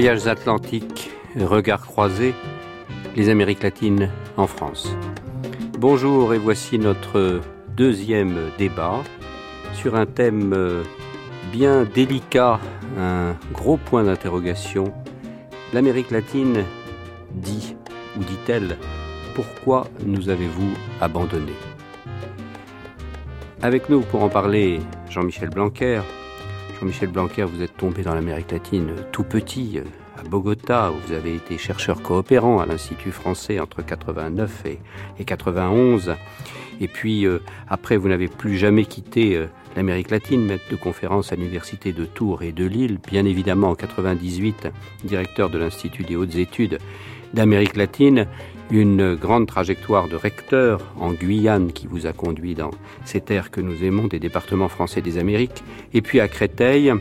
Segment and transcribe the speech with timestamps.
[0.00, 2.34] Voyages atlantiques, regards croisés,
[3.16, 4.08] les Amériques latines
[4.38, 4.96] en France.
[5.78, 7.42] Bonjour et voici notre
[7.76, 9.02] deuxième débat
[9.74, 10.84] sur un thème euh,
[11.52, 12.60] bien délicat,
[12.98, 14.84] un gros point d'interrogation.
[15.74, 16.64] L'Amérique latine
[17.34, 17.76] dit,
[18.16, 18.78] ou dit-elle,
[19.34, 20.72] pourquoi nous avez-vous
[21.02, 21.52] abandonnés?
[23.60, 24.80] Avec nous pour en parler,
[25.10, 26.00] Jean-Michel Blanquer.
[26.80, 29.80] Jean-Michel Blanquer, vous êtes tombé dans l'Amérique latine tout petit,
[30.18, 34.78] à Bogota, où vous avez été chercheur coopérant à l'Institut français entre 89 et,
[35.18, 36.14] et 91.
[36.80, 39.46] Et puis, euh, après, vous n'avez plus jamais quitté euh,
[39.76, 43.74] l'Amérique latine, maître de conférence à l'Université de Tours et de Lille, bien évidemment en
[43.74, 44.68] 98,
[45.04, 46.78] directeur de l'Institut des hautes études
[47.34, 48.26] d'Amérique latine,
[48.70, 52.70] une grande trajectoire de recteur en Guyane qui vous a conduit dans
[53.04, 56.92] ces terres que nous aimons des départements français des Amériques, et puis à Créteil,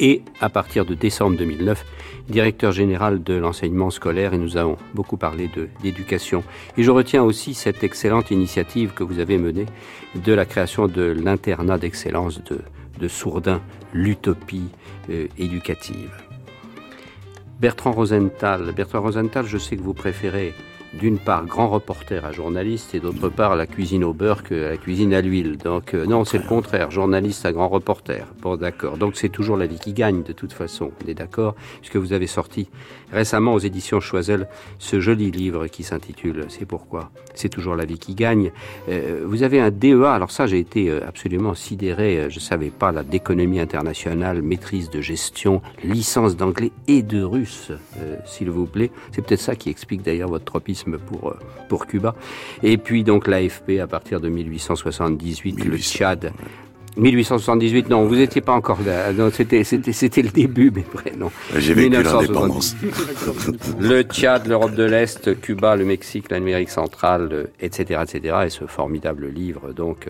[0.00, 1.84] et à partir de décembre 2009,
[2.28, 5.48] directeur général de l'enseignement scolaire et nous avons beaucoup parlé
[5.82, 6.42] d'éducation.
[6.76, 9.66] Et je retiens aussi cette excellente initiative que vous avez menée
[10.14, 12.60] de la création de l'internat d'excellence de,
[12.98, 13.60] de Sourdin,
[13.92, 14.68] l'utopie
[15.10, 16.10] euh, éducative.
[17.58, 20.52] Bertrand Rosenthal, Bertrand Rosenthal, je sais que vous préférez
[20.96, 24.76] d'une part grand reporter à journaliste et d'autre part la cuisine au beurre que la
[24.76, 25.58] cuisine à l'huile.
[25.58, 28.26] Donc euh, non, c'est le contraire, journaliste à grand reporter.
[28.40, 28.96] Bon d'accord.
[28.96, 30.92] Donc c'est toujours la vie qui gagne de toute façon.
[31.04, 32.68] On est d'accord puisque vous avez sorti
[33.12, 37.10] récemment aux éditions Choiseul ce joli livre qui s'intitule C'est pourquoi?
[37.34, 38.50] C'est toujours la vie qui gagne.
[38.88, 40.06] Euh, vous avez un DEA.
[40.06, 42.28] Alors ça j'ai été euh, absolument sidéré.
[42.30, 47.72] Je savais pas la d'économie internationale, maîtrise de gestion, licence d'anglais et de russe,
[48.24, 48.90] s'il vous plaît.
[49.12, 51.38] C'est peut-être ça qui explique d'ailleurs votre tropisme pour, euh,
[51.68, 52.14] pour Cuba.
[52.62, 56.32] Et puis donc l'AFP à partir de 1878, le Tchad.
[56.96, 59.12] 1878, non, vous n'étiez pas encore là.
[59.30, 61.30] C'était, c'était, c'était le début, mais vrai, non.
[61.54, 62.74] J'ai vécu l'indépendance.
[63.78, 68.36] le Tchad, l'Europe de l'Est, Cuba, le Mexique, l'Amérique centrale, etc., etc.
[68.46, 70.08] Et ce formidable livre, donc,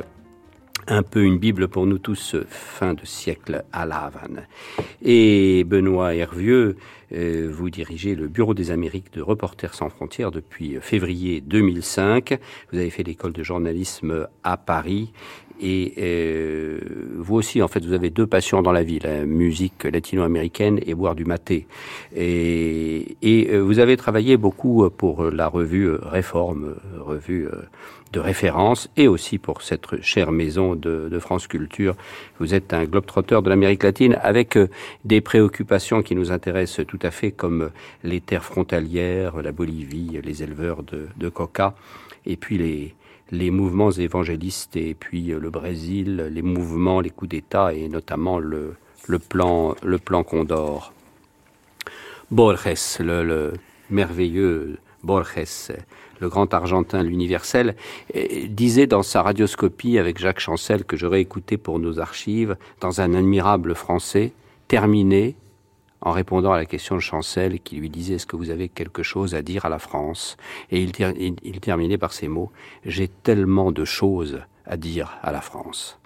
[0.88, 4.46] un peu une Bible pour nous tous, fin de siècle à La Havane.
[5.02, 6.76] Et Benoît Hervieux,
[7.12, 12.38] euh, vous dirigez le Bureau des Amériques de Reporters sans frontières depuis février 2005.
[12.72, 15.12] Vous avez fait l'école de journalisme à Paris.
[15.58, 16.78] Et euh,
[17.16, 20.94] vous aussi, en fait, vous avez deux passions dans la vie, la musique latino-américaine et
[20.94, 21.66] boire du maté.
[22.14, 27.48] Et, et euh, vous avez travaillé beaucoup pour la revue Réforme, revue
[28.12, 31.96] de référence et aussi pour cette chère maison de, France Culture.
[32.38, 34.68] Vous êtes un globe-trotteur de l'Amérique latine avec euh,
[35.04, 37.70] des préoccupations qui nous intéressent tout à fait comme
[38.04, 41.74] les terres frontalières, la Bolivie, les éleveurs de, coca
[42.26, 42.94] et puis
[43.32, 48.38] les, mouvements évangélistes et puis euh, le Brésil, les mouvements, les coups d'État et notamment
[48.38, 48.76] le,
[49.18, 49.74] plan,
[50.24, 50.92] Condor.
[52.30, 53.54] Borges, le
[53.90, 55.72] merveilleux Borges,
[56.20, 57.76] le grand argentin, l'universel,
[58.48, 63.14] disait dans sa radioscopie avec Jacques Chancel, que j'aurais écouté pour nos archives, dans un
[63.14, 64.32] admirable français,
[64.68, 65.36] terminé
[66.00, 69.02] en répondant à la question de Chancel qui lui disait est-ce que vous avez quelque
[69.02, 70.36] chose à dire à la France?
[70.70, 70.92] Et il,
[71.42, 72.52] il terminait par ces mots
[72.84, 75.98] j'ai tellement de choses à dire à la France.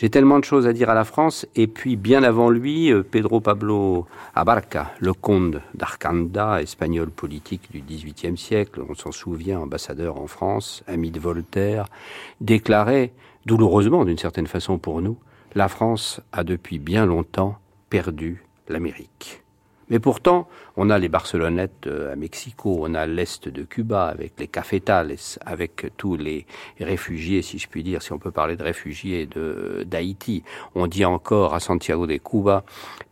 [0.00, 1.46] J'ai tellement de choses à dire à la France.
[1.56, 7.82] Et puis, bien avant lui, euh, Pedro Pablo Abarca, le comte d'Arcanda, espagnol politique du
[7.82, 11.84] XVIIIe siècle, on s'en souvient, ambassadeur en France, ami de Voltaire,
[12.40, 13.12] déclarait,
[13.44, 15.18] douloureusement d'une certaine façon pour nous,
[15.54, 17.58] la France a depuis bien longtemps
[17.90, 19.42] perdu l'Amérique.
[19.90, 24.32] Mais pourtant, on a les Barcelonettes euh, à Mexico, on a l'Est de Cuba avec
[24.38, 26.46] les cafetales, avec tous les
[26.80, 29.28] réfugiés, si je puis dire, si on peut parler de réfugiés
[29.84, 30.44] d'Haïti.
[30.74, 32.64] On dit encore à Santiago de Cuba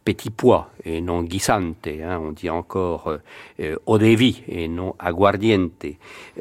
[0.09, 1.87] petit pois et non guisante.
[1.87, 3.19] Hein, on dit encore euh,
[3.61, 5.85] euh odevi et non aguardiente.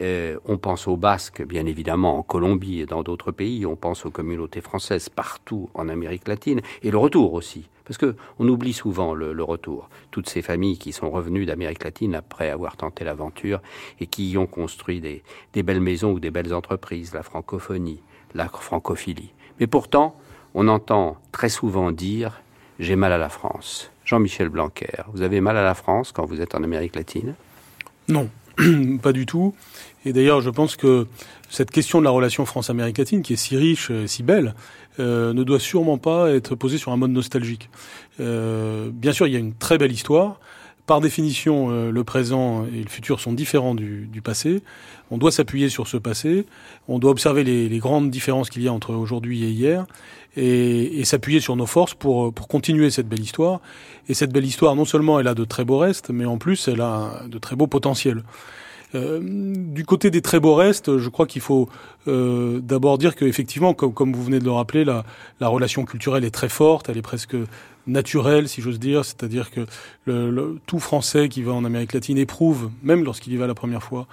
[0.02, 3.66] Euh, on pense aux Basques, bien évidemment, en Colombie et dans d'autres pays.
[3.66, 7.68] On pense aux communautés françaises partout en Amérique latine et le retour aussi.
[7.88, 9.90] Parce que on oublie souvent le, retour.
[10.12, 13.62] Toutes ces familles qui sont revenues d'Amérique latine après avoir tenté l'aventure
[14.00, 15.24] et qui y ont construit des,
[15.54, 18.02] des belles maisons ou des belles entreprises, la francophonie,
[18.36, 19.32] la francophilie.
[19.60, 20.20] Mais pourtant,
[20.54, 22.42] on entend très souvent dire
[22.80, 23.92] j'ai mal à la France.
[24.06, 27.36] Jean-Michel Blanquer, vous avez mal à la France quand vous êtes en Amérique latine?
[28.08, 28.30] Non,
[29.02, 29.56] pas du tout.
[30.06, 31.08] Et d'ailleurs, je pense que
[31.50, 34.56] cette question de la relation France-Amérique latine, qui est si riche, si belle,
[35.00, 37.70] euh, ne doit sûrement pas être posée sur un mode nostalgique.
[38.20, 40.40] Euh, bien sûr, il y a une très belle histoire.
[40.86, 44.64] par définition, le présent et le futur sont différents du, passé.
[45.12, 46.46] On doit s'appuyer sur ce passé.
[46.88, 49.86] On doit observer les, grandes différences qu'il y a entre aujourd'hui et hier
[50.38, 53.60] et, s'appuyer sur nos forces pour continuer cette belle histoire.
[54.08, 56.70] Et cette belle histoire, non seulement elle a de très beaux restes, mais en plus
[56.70, 58.24] elle a de très beaux potentiels.
[58.96, 61.68] Euh, du côté des très beaux restes, je crois qu'il faut
[62.08, 65.04] euh, d'abord dire qu'effectivement, comme, comme vous venez de le rappeler, la,
[65.42, 67.36] la, relation culturelle est très forte, elle est presque
[67.86, 69.66] naturelle, si j'ose dire, c'est-à-dire que
[70.06, 73.84] le, tout Français qui va en Amérique latine éprouve, même lorsqu'il y va la première
[73.84, 74.08] fois,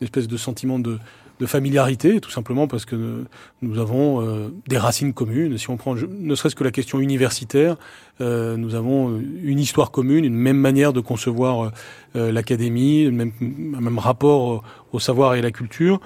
[0.00, 0.98] une espèce de sentiment de,
[1.40, 3.24] de familiarité, tout simplement parce que
[3.62, 5.56] nous avons euh, des racines communes.
[5.56, 7.76] Si on prend ne serait-ce que la question universitaire,
[8.20, 11.72] euh, nous avons une histoire commune, une même manière de concevoir
[12.14, 16.00] euh, l'académie, un même, rapport au savoir et à la culture.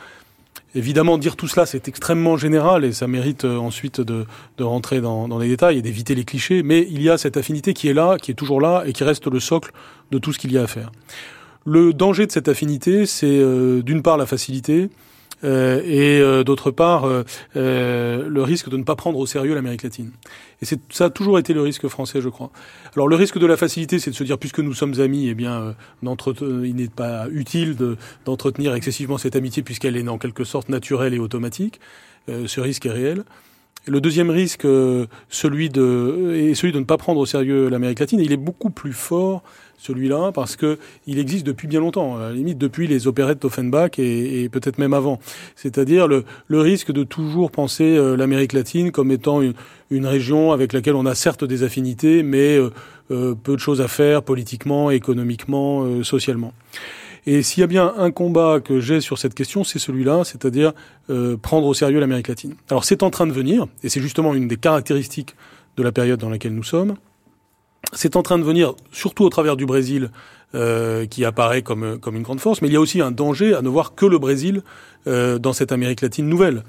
[0.76, 4.26] Évidemment, dire tout cela, c'est extrêmement général et ça mérite ensuite de,
[4.60, 6.62] rentrer dans, les détails et d'éviter les clichés.
[6.62, 9.02] Mais il y a cette affinité qui est là, qui est toujours là et qui
[9.02, 9.72] reste le socle
[10.12, 10.90] de tout ce qu'il y a à faire.
[11.64, 13.40] Le danger de cette affinité, c'est
[13.82, 14.90] d'une part la facilité,
[15.44, 17.24] euh, et euh, d'autre part euh,
[17.54, 20.10] le risque de ne pas prendre au sérieux l'Amérique latine.
[20.62, 22.50] Et ça a toujours été le risque français, je crois.
[22.96, 25.34] Alors le risque de la facilité, c'est de se dire puisque nous sommes amis, eh
[25.34, 27.76] bien, il n'est pas utile
[28.24, 31.80] d'entretenir excessivement cette amitié puisqu'elle est en quelque sorte naturelle et automatique.
[32.28, 33.24] ce risque est réel.
[33.86, 34.66] Le deuxième risque,
[35.28, 38.20] celui de, est celui de ne pas prendre au sérieux l'Amérique latine.
[38.20, 39.42] Il est beaucoup plus fort
[39.78, 43.98] celui-là, parce que il existe depuis bien longtemps, à la limite depuis les opérettes d'Offenbach
[43.98, 45.18] et, peut-être même avant.
[45.56, 49.54] C'est-à-dire le, risque de toujours penser euh, l'Amérique latine comme étant une,
[50.06, 52.70] région avec laquelle on a certes des affinités, mais euh,
[53.10, 56.52] euh peu de choses à faire politiquement, économiquement, socialement.
[57.26, 60.72] Et s'il y a bien un combat que j'ai sur cette question, c'est celui-là, c'est-à-dire
[61.42, 62.54] prendre au sérieux l'Amérique latine.
[62.70, 65.34] Alors c'est en train de venir, et c'est justement une des caractéristiques
[65.76, 66.96] de la période dans laquelle nous sommes.
[67.92, 70.10] C'est en train de venir, surtout au travers du Brésil,
[70.54, 73.54] euh, qui apparaît comme, comme une grande force, mais il y a aussi un danger
[73.54, 74.62] à ne voir que le Brésil
[75.06, 76.62] euh, dans cette Amérique latine nouvelle.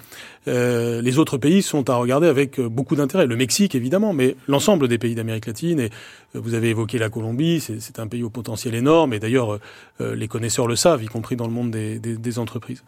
[0.47, 3.27] Euh, les autres pays sont à regarder avec beaucoup d'intérêt.
[3.27, 5.79] Le Mexique, évidemment, mais l'ensemble des pays d'Amérique latine.
[5.79, 5.89] Et
[6.35, 9.59] euh, vous avez évoqué la Colombie, c'est un pays au potentiel énorme, et d'ailleurs,
[10.01, 12.83] euh, les connaisseurs le savent, y compris dans le monde des, des, entreprises.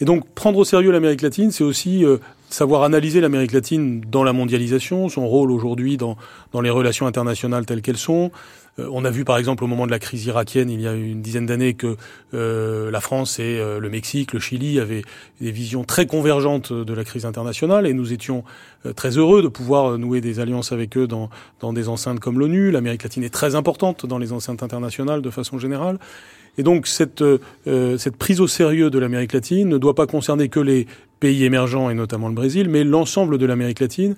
[0.00, 2.04] Et donc, prendre au sérieux l'Amérique latine, c'est aussi
[2.52, 6.16] savoir analyser l'Amérique latine dans la mondialisation, son rôle aujourd'hui dans,
[6.52, 8.30] dans les relations internationales telles qu'elles sont.
[8.78, 10.94] Euh, on a vu par exemple au moment de la crise irakienne il y a
[10.94, 11.96] une dizaine d'années que
[12.32, 15.02] euh, la France et euh, le Mexique, le Chili avaient
[15.42, 18.44] des visions très convergentes de la crise internationale et nous étions
[18.86, 21.28] euh, très heureux de pouvoir nouer des alliances avec eux dans,
[21.60, 22.70] dans des enceintes comme l'ONU.
[22.70, 25.98] L'Amérique latine est très importante dans les enceintes internationales de façon générale.
[26.58, 27.38] Et donc cette, euh,
[27.98, 30.86] cette prise au sérieux de l'Amérique latine ne doit pas concerner que les
[31.22, 34.16] pays émergents et notamment le Brésil, mais l'ensemble de l'Amérique latine,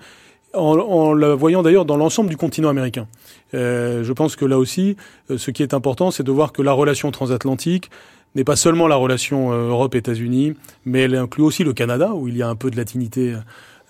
[0.54, 3.06] en, la voyant d'ailleurs dans l'ensemble du continent américain.
[3.52, 4.96] Euh, je pense que là aussi,
[5.30, 7.90] euh, ce qui est important, c'est de voir que la relation transatlantique
[8.34, 10.54] n'est pas seulement la relation euh, Europe-États-Unis,
[10.86, 13.34] mais elle inclut aussi le Canada, où il y a un peu de latinité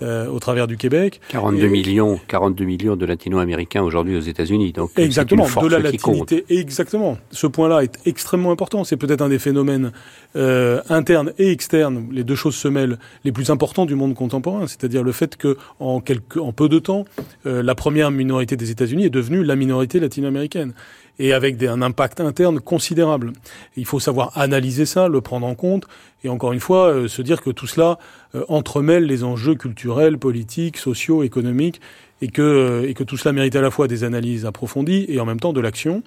[0.02, 1.20] euh, au travers du Québec.
[1.29, 4.73] 42 et, millions, 42 millions de latino-américains aujourd'hui aux États-Unis.
[4.73, 6.44] Donc exactement, de la latinité.
[6.49, 7.17] Exactement.
[7.31, 8.82] Ce point-là est extrêmement important.
[8.82, 9.93] C'est peut-être un des phénomènes
[10.37, 14.66] euh, internes et externes, les deux choses se mêlent, les plus importants du monde contemporain.
[14.66, 17.04] C'est-à-dire le fait que en, quelques, en peu de temps,
[17.47, 20.75] euh, la première minorité des États-Unis est devenue la minorité latino-américaine
[21.18, 23.33] et avec des, un impact interne considérable.
[23.76, 25.87] Il faut savoir analyser ça, le prendre en compte,
[26.25, 27.99] et encore une fois, euh, se dire que tout cela
[28.35, 31.80] euh, entremêle les enjeux culturels, politiques, sociaux, économiques,
[32.23, 35.21] et que, euh, et que tout cela mérite à la fois des analyses approfondies et
[35.21, 36.02] en même temps de l'action.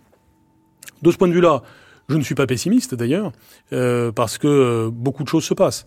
[1.01, 1.61] De ce point de vue-là,
[2.09, 3.31] je ne suis pas pessimiste d'ailleurs,
[3.73, 5.85] euh, parce que beaucoup de choses se passent.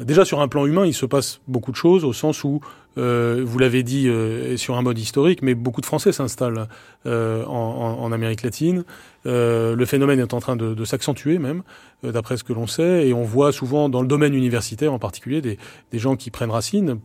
[0.00, 2.60] Déjà sur un plan humain, il se passe beaucoup de choses au sens où
[2.98, 6.66] euh, vous l'avez dit euh, sur un mode historique, mais beaucoup de Français s'installent
[7.04, 8.84] euh, en, Amérique latine.
[9.24, 11.62] Euh, le phénomène est en train de, s'accentuer même,
[12.04, 14.98] euh, d'après ce que l'on sait, et on voit souvent dans le domaine universitaire en
[14.98, 15.58] particulier des,
[15.94, 16.98] gens qui prennent racine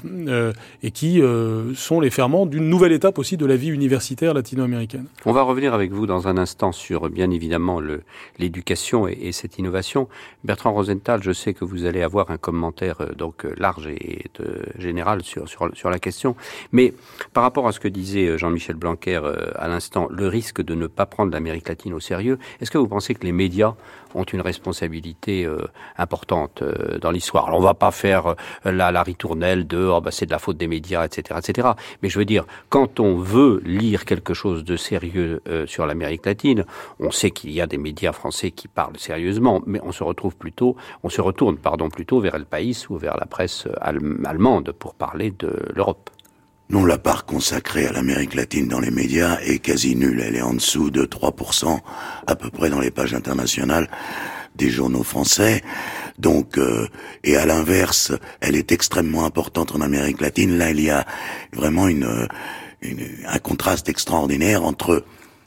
[0.83, 1.21] et qui
[1.75, 5.05] sont les ferments d'une nouvelle étape aussi de la vie universitaire latino-américaine.
[5.25, 7.79] On va revenir avec vous dans un instant sur bien évidemment
[8.39, 10.07] l'éducation et, et, cette innovation.
[10.43, 14.25] Bertrand Rosenthal, je sais que vous allez avoir un commentaire donc large et
[14.77, 16.35] général sur, sur la question.
[16.71, 16.93] Mais
[17.33, 19.21] par rapport à ce que disait Jean-Michel Blanquer
[19.55, 22.87] à l'instant, le risque de ne pas prendre l'Amérique latine au sérieux, est-ce que vous
[22.87, 23.75] pensez que les médias
[24.15, 25.59] ont une responsabilité euh,
[25.97, 27.53] importante euh, dans l'histoire?
[27.53, 30.67] On va pas faire euh, la, ritournelle de oh, bah, c'est de la faute des
[30.67, 31.69] médias, etc., etc.
[32.01, 36.65] Mais je veux dire, quand on veut lire quelque chose de sérieux sur l'Amérique latine,
[36.99, 40.35] on sait qu'il y a des médias français qui parlent sérieusement, mais on se retrouve
[40.35, 44.95] plutôt, on se retourne pardon plutôt vers El País ou vers la presse allemande pour
[44.95, 46.09] parler de l'Europe.
[46.69, 50.21] Non, la part consacrée à l'Amérique latine dans les médias est quasi nulle.
[50.21, 51.79] Elle est en dessous de 3%
[52.27, 53.89] à peu près dans les pages internationales
[54.55, 55.63] des journaux français.
[56.17, 56.89] Donc, euh,
[57.23, 60.57] et à l'inverse, elle est extrêmement importante en Amérique latine.
[60.57, 61.05] Là, il y a
[61.53, 62.27] vraiment une,
[63.25, 65.05] un contraste extraordinaire entre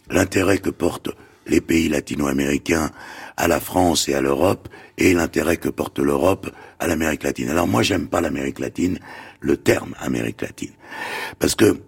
[0.08, 1.10] l'intérêt que portent
[1.46, 2.90] les pays latino-américains
[3.36, 7.50] à la France et à l'Europe et l'intérêt que porte l'Europe à l'Amérique latine.
[7.50, 8.98] Alors moi, j'aime pas l'Amérique latine,
[9.40, 10.72] le terme Amérique latine,
[11.38, 11.80] parce que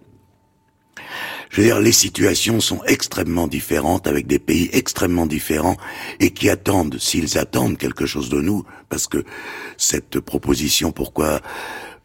[1.53, 5.77] je veux dire, les situations sont extrêmement différentes avec des pays extrêmement différents
[6.19, 9.23] et qui attendent, s'ils attendent quelque chose de nous, parce que
[9.77, 11.41] cette proposition, pourquoi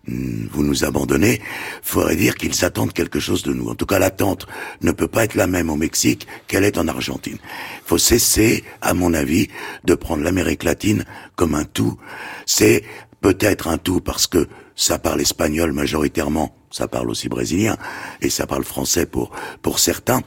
[0.06, 1.40] hmm, vous nous abandonnez,
[1.82, 3.70] faudrait dire qu'ils attendent quelque chose de nous.
[3.70, 4.46] En tout cas, l'attente
[4.82, 7.38] ne peut pas être la même au Mexique qu'elle est en Argentine.
[7.40, 9.48] Il faut cesser, à mon avis,
[9.84, 11.96] de prendre l'Amérique latine comme un tout.
[12.44, 12.84] C'est
[13.22, 14.46] peut-être un tout parce que
[14.78, 17.76] ça parle espagnol majoritairement, ça parle aussi brésilien,
[18.22, 20.22] et ça parle français pour, pour certains.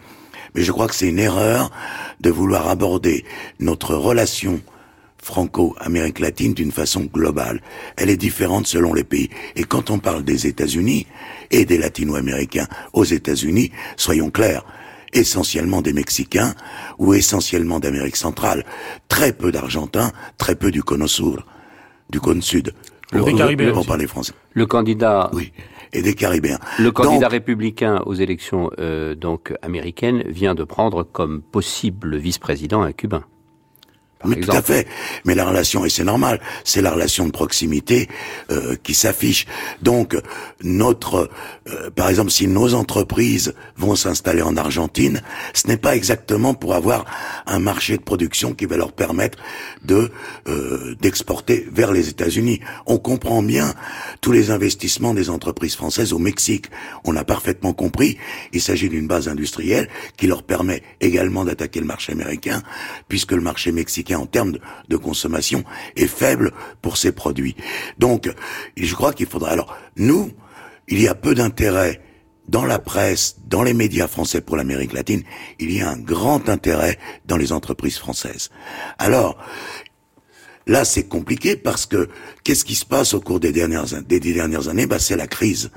[0.53, 1.71] Mais je crois que c'est une erreur
[2.19, 3.23] de vouloir aborder
[3.59, 4.59] notre relation
[5.23, 7.61] franco-Amérique latine d'une façon globale.
[7.95, 9.29] Elle est différente selon les pays.
[9.55, 11.07] Et quand on parle des États-Unis
[11.51, 14.65] et des latino-américains aux États-Unis, soyons clairs,
[15.13, 16.55] essentiellement des Mexicains
[16.97, 18.65] ou essentiellement d'Amérique centrale,
[19.07, 21.05] très peu d'Argentins, très peu du Cono
[22.09, 22.73] du Cône Sud.
[23.11, 23.73] Le, Caribéens.
[23.75, 24.33] On parler français.
[24.53, 25.29] Le candidat.
[25.33, 25.51] Oui.
[25.93, 26.59] Et des Caribéens.
[26.79, 32.93] Le candidat républicain aux élections euh, donc américaines vient de prendre comme possible vice-président un
[32.93, 33.25] Cubain
[34.25, 34.87] oui, tout à fait.
[35.25, 38.07] Mais la relation, et c'est normal, c'est la relation de proximité
[38.51, 39.45] euh, qui s'affiche.
[39.81, 40.15] Donc,
[40.63, 41.29] notre,
[41.69, 45.21] euh, par exemple, si nos entreprises vont s'installer en Argentine,
[45.53, 47.05] ce n'est pas exactement pour avoir
[47.45, 49.37] un marché de production qui va leur permettre
[49.83, 50.11] de
[50.47, 52.59] euh, d'exporter vers les États-Unis.
[52.85, 53.73] On comprend bien
[54.21, 56.67] tous les investissements des entreprises françaises au Mexique.
[57.03, 58.17] On a parfaitement compris.
[58.53, 62.61] Il s'agit d'une base industrielle qui leur permet également d'attaquer le marché américain,
[63.07, 64.57] puisque le marché mexicain en termes
[64.89, 65.63] de, consommation
[65.95, 66.51] est faible
[66.81, 67.55] pour ces produits.
[67.97, 68.31] Donc,
[68.77, 69.49] je crois qu'il faudra.
[69.49, 70.31] Alors, nous,
[70.87, 72.01] il y a peu d'intérêt
[72.47, 75.23] dans la presse, dans les médias français pour l'Amérique latine,
[75.59, 78.49] il y a un grand intérêt dans les entreprises françaises.
[78.97, 79.37] Alors,
[80.67, 82.09] là, c'est compliqué parce que
[82.43, 84.85] qu'est-ce qui se passe au cours des dernières, des dernières années?
[84.85, 85.71] Bah, C'est la crise.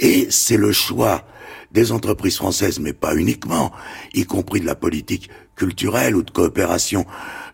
[0.00, 1.26] Et c'est le choix
[1.72, 3.72] des entreprises françaises, mais pas uniquement,
[4.14, 7.06] y compris de la politique culturelle ou de coopération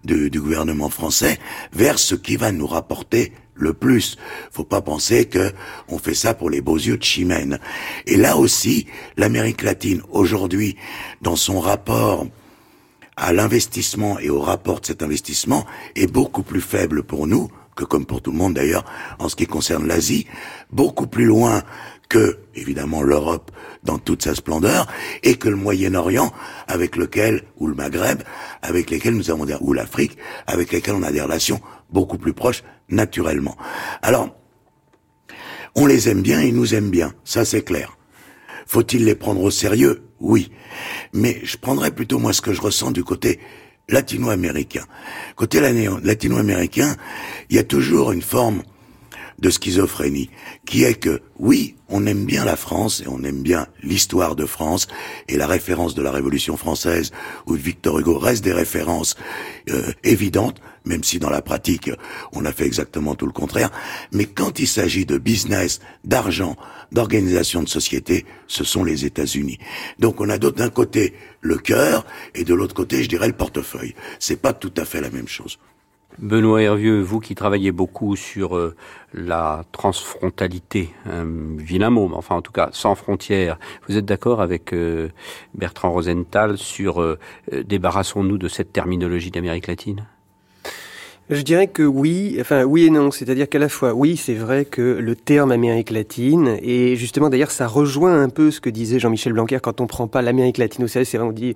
[0.05, 1.39] du gouvernement français
[1.73, 4.17] vers ce qui va nous rapporter le plus.
[4.51, 5.53] Faut pas penser que
[5.89, 7.59] on fait ça pour les beaux yeux de Chimène.
[8.07, 10.77] Et là aussi, l'Amérique latine aujourd'hui,
[11.21, 12.27] dans son rapport
[13.17, 17.85] à l'investissement et au rapport de cet investissement, est beaucoup plus faible pour nous que
[17.85, 18.85] comme pour tout le monde d'ailleurs
[19.19, 20.27] en ce qui concerne l'Asie,
[20.71, 21.63] beaucoup plus loin
[22.13, 23.51] que, évidemment, l'Europe
[23.85, 24.87] dans toute sa splendeur,
[25.23, 26.31] et que le Moyen-Orient,
[26.69, 28.23] avec lequel, ou le Maghreb,
[28.61, 32.35] avec lesquels nous avons des, ou l'Afrique, avec lesquels on a des relations beaucoup plus
[32.35, 33.57] proches, naturellement.
[34.03, 34.37] Alors,
[35.75, 37.97] on les aime bien, ils nous aiment bien, ça c'est clair.
[38.67, 40.03] Faut-il les prendre au sérieux?
[40.21, 40.53] Oui.
[41.15, 43.41] Mais je prendrais plutôt moi ce que je ressens du côté
[43.89, 44.85] latino-américain.
[45.35, 46.95] Côté latino-américain,
[47.49, 48.63] il y a toujours une forme
[49.43, 50.31] de schizophrénie,
[50.65, 54.47] qui est que, oui, on aime bien la France et on aime bien l'histoire de
[54.47, 54.87] France
[55.29, 57.11] et la référence de la Révolution française
[57.47, 59.17] ou de Victor Hugo reste des références
[59.69, 61.91] euh, évidentes, même si dans la pratique
[62.33, 63.71] on a fait exactement tout le contraire.
[64.13, 66.57] Mais quand il s'agit de business, d'argent,
[66.93, 69.59] d'organisation de société, ce sont les États-Unis.
[69.99, 72.07] Donc on a d'un côté le cœur
[72.37, 73.97] et de l'autre côté, je dirais, le portefeuille.
[74.21, 75.59] C'est pas tout à fait la même chose.
[76.19, 78.77] Benoît Hervieux, vous qui travaillez beaucoup sur euh,
[79.15, 81.25] la transfrontalité, un
[81.57, 85.09] vilain mot, mais enfin en tout cas sans frontières, vous êtes d'accord avec euh,
[85.55, 87.19] Bertrand Rosenthal sur euh,
[87.51, 90.07] débarrassons-nous de cette terminologie d'Amérique latine?
[91.31, 93.11] Je dirais que oui, enfin oui et non.
[93.11, 97.51] C'est-à-dire qu'à la fois, oui, c'est vrai que le terme Amérique latine, et justement d'ailleurs
[97.51, 100.85] ça rejoint un peu ce que disait Jean-Michel Blanquer quand on prend pas l'Amérique latine
[100.85, 101.55] au sérieux, c'est vrai, on dit,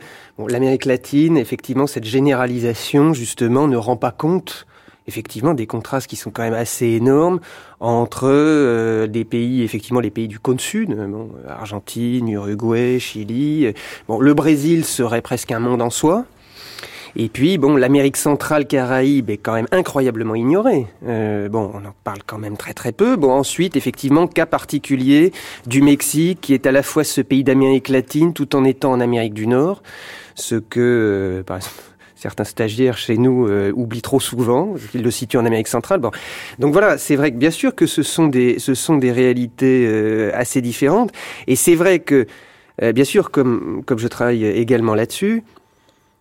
[0.49, 4.67] l'Amérique latine, effectivement, cette généralisation, justement, ne rend pas compte
[5.09, 7.41] effectivement des contrastes qui sont quand même assez énormes
[7.79, 13.73] entre euh, des pays, effectivement les pays du cône sud, bon, Argentine, Uruguay, Chili.
[14.09, 16.25] Bon, le Brésil serait presque un monde en soi.
[17.19, 20.87] Et puis, bon, l'Amérique centrale Caraïbe est quand même incroyablement ignorée.
[21.07, 23.17] Euh, bon, on en parle quand même très très peu.
[23.17, 25.33] Bon, ensuite, effectivement, cas particulier
[25.67, 29.01] du Mexique, qui est à la fois ce pays d'Amérique latine tout en étant en
[29.01, 29.83] Amérique du Nord.
[30.35, 31.75] Ce que, euh, par exemple,
[32.17, 36.01] certains stagiaires chez nous oublient trop souvent qu'ils le situent en Amérique centrale.
[36.01, 36.11] Bon,
[36.59, 40.31] donc voilà, c'est vrai que bien sûr que ce sont des ce sont des réalités
[40.33, 41.13] assez différentes,
[41.47, 42.27] et c'est vrai que
[42.81, 45.45] bien sûr comme comme je travaille également là-dessus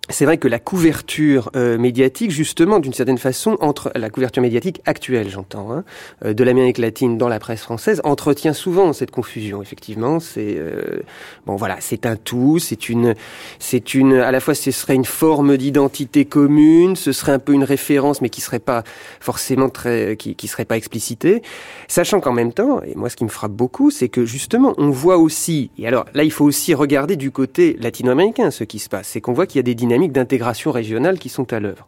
[0.10, 4.82] c'est vrai que la couverture euh, médiatique, justement, d'une certaine façon, entre la couverture médiatique
[4.86, 5.84] actuelle, j'entends, hein,
[6.24, 9.64] euh, de l'Amérique latine dans la presse française, entretient souvent cette confusion.
[9.64, 11.02] Effectivement, c'est euh,
[11.48, 13.16] bon, voilà, c'est un tout, c'est une,
[13.58, 17.54] c'est une, à la fois, ce serait une forme d'identité commune, ce serait un peu
[17.54, 18.84] une référence, mais qui serait pas
[19.20, 21.42] forcément très, qui, qui serait pas explicitée,
[21.88, 24.92] sachant qu'en même temps, et moi, ce qui me frappe beaucoup, c'est que justement, on
[24.92, 28.88] voit aussi, et alors là, il faut aussi regarder du côté latino-américain ce qui se
[28.88, 31.88] passe, c'est qu'on voit qu'il y a des dynamiques d'intégration régionale qui sont à l'œuvre.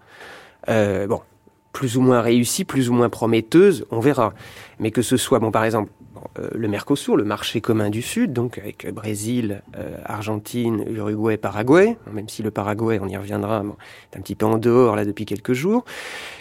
[0.70, 1.22] Euh, bon,
[1.74, 4.34] plus ou moins réussies, plus ou moins prometteuses, on verra.
[4.80, 5.92] Mais que ce soit, bon, par exemple,
[6.54, 12.30] le Mercosur, le marché commun du Sud, donc avec Brésil, euh, Argentine, Uruguay, Paraguay, même
[12.30, 15.86] si le Paraguay, on y reviendra, un petit peu en dehors là depuis quelques jours,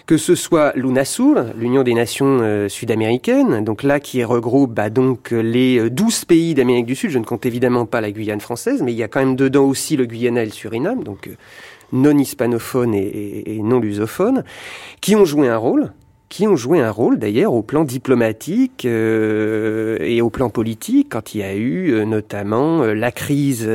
[0.07, 4.89] que ce soit l'UNASUR, l'Union des Nations sud-américaines, donc là qui regroupe bah,
[5.31, 8.93] les 12 pays d'Amérique du Sud, je ne compte évidemment pas la Guyane française, mais
[8.93, 11.29] il y a quand même dedans aussi le Guyana et le Suriname, donc
[11.93, 14.45] non hispanophones et, et non lusophones,
[15.01, 15.93] qui ont joué un rôle
[16.29, 21.35] qui ont joué un rôle d'ailleurs au plan diplomatique euh, et au plan politique quand
[21.35, 23.69] il y a eu euh, notamment euh, la crise,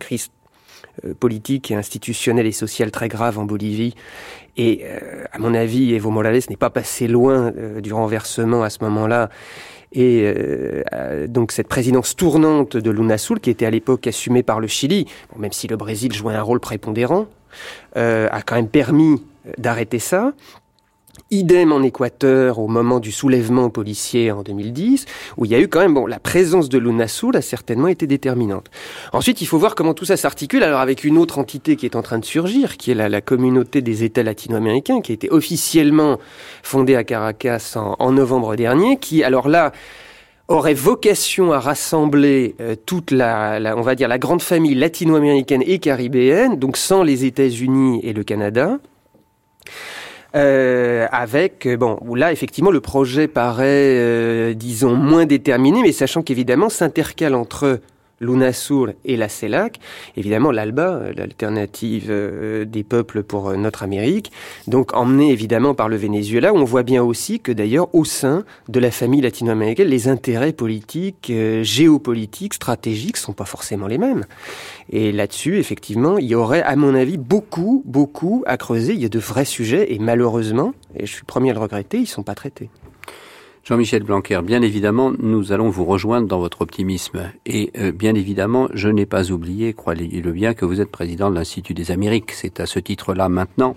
[0.00, 0.28] crise
[1.18, 3.94] politique et institutionnelle et sociale très grave en Bolivie.
[4.58, 4.84] Et
[5.32, 7.50] à mon avis, Evo Morales n'est pas passé loin
[7.80, 9.30] du renversement à ce moment-là.
[9.92, 10.30] Et
[11.28, 15.06] donc cette présidence tournante de l'UNASUL, qui était à l'époque assumée par le Chili,
[15.38, 17.26] même si le Brésil jouait un rôle prépondérant,
[17.94, 19.22] a quand même permis
[19.56, 20.34] d'arrêter ça.
[21.30, 25.68] Idem en Équateur au moment du soulèvement policier en 2010, où il y a eu
[25.68, 28.66] quand même, bon, la présence de l'UNASUR a certainement été déterminante.
[29.12, 31.96] Ensuite, il faut voir comment tout ça s'articule alors avec une autre entité qui est
[31.96, 35.30] en train de surgir, qui est la, la communauté des États latino-américains, qui a été
[35.30, 36.18] officiellement
[36.62, 39.72] fondée à Caracas en, novembre dernier, qui, alors là,
[40.48, 45.78] aurait vocation à rassembler euh, toute la, on va dire, la grande famille latino-américaine et
[45.78, 48.78] caribéenne, donc sans les États-Unis et le Canada.
[50.34, 56.22] Euh, avec bon où là effectivement le projet paraît euh, disons moins déterminé mais sachant
[56.22, 57.80] qu'évidemment s'intercale entre
[58.22, 59.80] l'UNASUR et la CELAC,
[60.16, 64.32] évidemment l'ALBA, euh, l'alternative euh, des peuples pour euh, notre Amérique,
[64.68, 68.80] donc emmené évidemment par le Venezuela, on voit bien aussi que d'ailleurs au sein de
[68.80, 71.32] la famille latino-américaine, les intérêts politiques,
[71.62, 74.24] géopolitiques, stratégiques sont pas forcément les mêmes.
[74.90, 78.94] Et là-dessus, effectivement, il y aurait, à mon avis, beaucoup, beaucoup à creuser.
[78.94, 81.60] Il y a de vrais sujets et malheureusement, et je suis le premier à le
[81.60, 82.70] regretter, ils sont pas traités.
[83.64, 87.30] Jean-Michel Blanquer, bien évidemment, nous allons vous rejoindre dans votre optimisme.
[87.46, 91.36] Et euh, bien évidemment, je n'ai pas oublié, croyez-le bien, que vous êtes président de
[91.36, 92.32] l'Institut des Amériques.
[92.32, 93.76] C'est à ce titre-là maintenant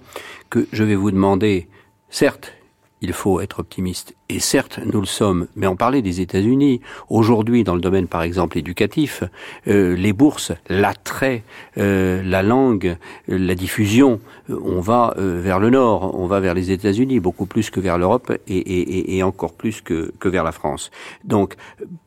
[0.49, 1.67] que je vais vous demander,
[2.09, 2.53] certes,
[3.01, 4.15] il faut être optimiste.
[4.27, 6.81] Et certes, nous le sommes, mais on parlait des États-Unis.
[7.09, 9.23] Aujourd'hui, dans le domaine, par exemple, éducatif,
[9.67, 11.43] euh, les bourses, l'attrait,
[11.77, 12.97] euh, la langue,
[13.29, 17.69] euh, la diffusion, on va vers le Nord, on va vers les États-Unis, beaucoup plus
[17.69, 20.89] que vers l'Europe et, et, et, encore plus que, que vers la France.
[21.23, 21.53] Donc,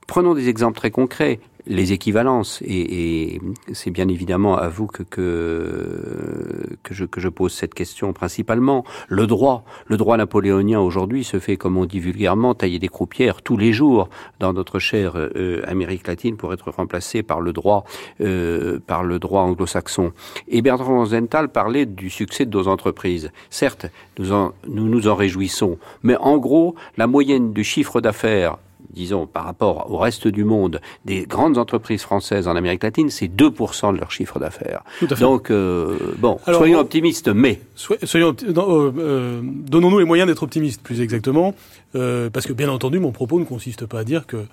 [0.08, 2.60] prenons des exemples très concrets les équivalences.
[2.62, 3.40] Et, et
[3.72, 8.84] c'est bien évidemment à vous que, que, que, je, que je pose cette question principalement.
[9.08, 13.42] Le droit, le droit napoléonien aujourd'hui se fait, comme on dit vulgairement, tailler des croupières
[13.42, 14.08] tous les jours
[14.40, 17.84] dans notre chère euh, Amérique latine pour être remplacé par le droit,
[18.20, 20.12] euh, par le droit anglo-saxon.
[20.48, 23.30] Et Bertrand Zental parlait du succès de nos entreprises.
[23.50, 23.86] Certes,
[24.18, 28.56] nous nous en réjouissons, mais en gros, la moyenne du chiffre d'affaires
[28.90, 33.28] disons, par rapport au reste du monde, des grandes entreprises françaises en Amérique latine, c'est
[33.28, 34.82] 2% de leur chiffre d'affaires.
[35.20, 37.60] Donc, euh, bon, soyons optimistes, mais...
[37.74, 41.54] soyons, euh, euh, donnons-nous les moyens d'être optimistes, plus exactement,
[41.92, 44.44] parce que, bien entendu, mon propos ne consiste pas à dire que...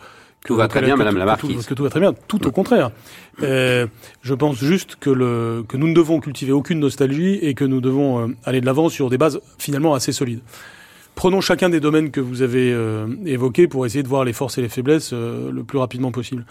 [0.46, 1.66] tout va très bien, Madame la Marquise.
[1.66, 2.92] Que tout, va très bien, tout au contraire.
[3.40, 7.82] je pense juste que, le, que nous ne devons cultiver aucune nostalgie et que nous
[7.82, 10.42] devons aller de l'avant sur des bases finalement assez solides.
[11.16, 14.58] Prenons chacun des domaines que vous avez euh, évoqués pour essayer de voir les forces
[14.58, 16.46] et les faiblesses euh, le plus rapidement possible.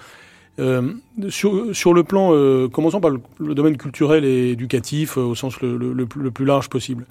[0.58, 0.94] Euh,
[1.28, 2.30] sur, le plan,
[2.68, 7.06] commençons par le, domaine culturel et éducatif au sens le, plus large possible.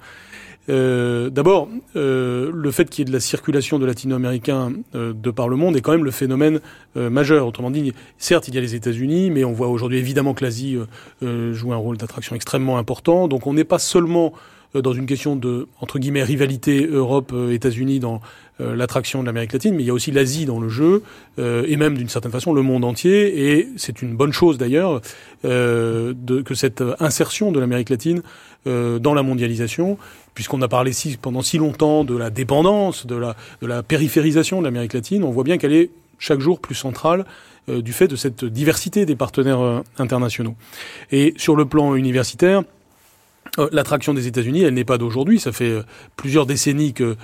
[0.66, 5.76] D'abord, le fait qu'il y ait de la circulation de latino-américains de par le monde
[5.76, 6.60] est quand même le phénomène
[6.94, 7.46] majeur.
[7.46, 10.78] Autrement dit, certes, il y a les États-Unis, mais on voit aujourd'hui évidemment que l'Asie
[11.20, 13.28] joue un rôle d'attraction extrêmement important.
[13.28, 14.32] Donc, on n'est pas seulement
[14.74, 18.20] dans une question de entre guillemets rivalité Europe-États-Unis dans
[18.60, 21.02] l'attraction de l'Amérique latine, mais il y a aussi l'Asie dans le jeu
[21.38, 23.56] et même d'une certaine façon le monde entier.
[23.56, 25.00] Et c'est une bonne chose d'ailleurs
[25.42, 28.22] que cette insertion de l'Amérique latine
[28.64, 29.98] dans la mondialisation,
[30.34, 34.60] puisqu'on a parlé si, pendant si longtemps de la dépendance, de la, de la périphérisation
[34.60, 37.24] de l'Amérique latine, on voit bien qu'elle est chaque jour plus centrale
[37.68, 40.54] euh, du fait de cette diversité des partenaires euh, internationaux.
[41.12, 42.64] Et sur le plan universitaire, euh,
[43.70, 45.38] L'attraction des États-Unis, elle n'est pas d'aujourd'hui.
[45.38, 45.78] Ça fait
[46.16, 47.16] plusieurs décennies que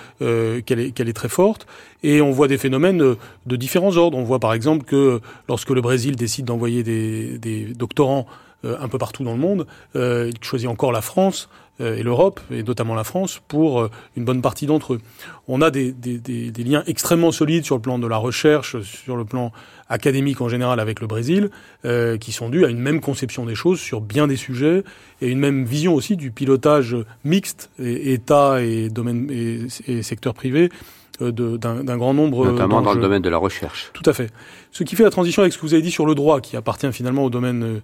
[0.60, 1.66] qu'elle est, très forte,
[2.04, 3.16] et on voit des phénomènes
[3.46, 4.16] de différents ordres.
[4.16, 8.26] On voit par exemple que lorsque le Brésil décide d'envoyer des doctorants
[8.64, 11.48] un peu partout dans le monde, il choisit encore la France
[11.80, 15.00] euh, et l'Europe, et notamment la France, pour euh, une bonne partie d'entre eux.
[15.48, 18.80] On a des, des, des, des, liens extrêmement solides sur le plan de la recherche,
[18.82, 19.50] sur le plan
[19.88, 21.50] académique en général avec le Brésil,
[21.86, 24.84] euh, qui sont dus à une même conception des choses sur bien des sujets,
[25.22, 30.34] et une même vision aussi du pilotage mixte, et, État et, domaine, et, et secteur
[30.34, 30.68] privé,
[31.22, 33.90] euh, d'un grand nombre Notamment dans le domaine de la recherche.
[33.94, 34.30] Tout à fait.
[34.70, 36.56] Ce qui fait la transition avec ce que vous avez dit sur le droit, qui
[36.56, 37.80] appartient finalement au domaine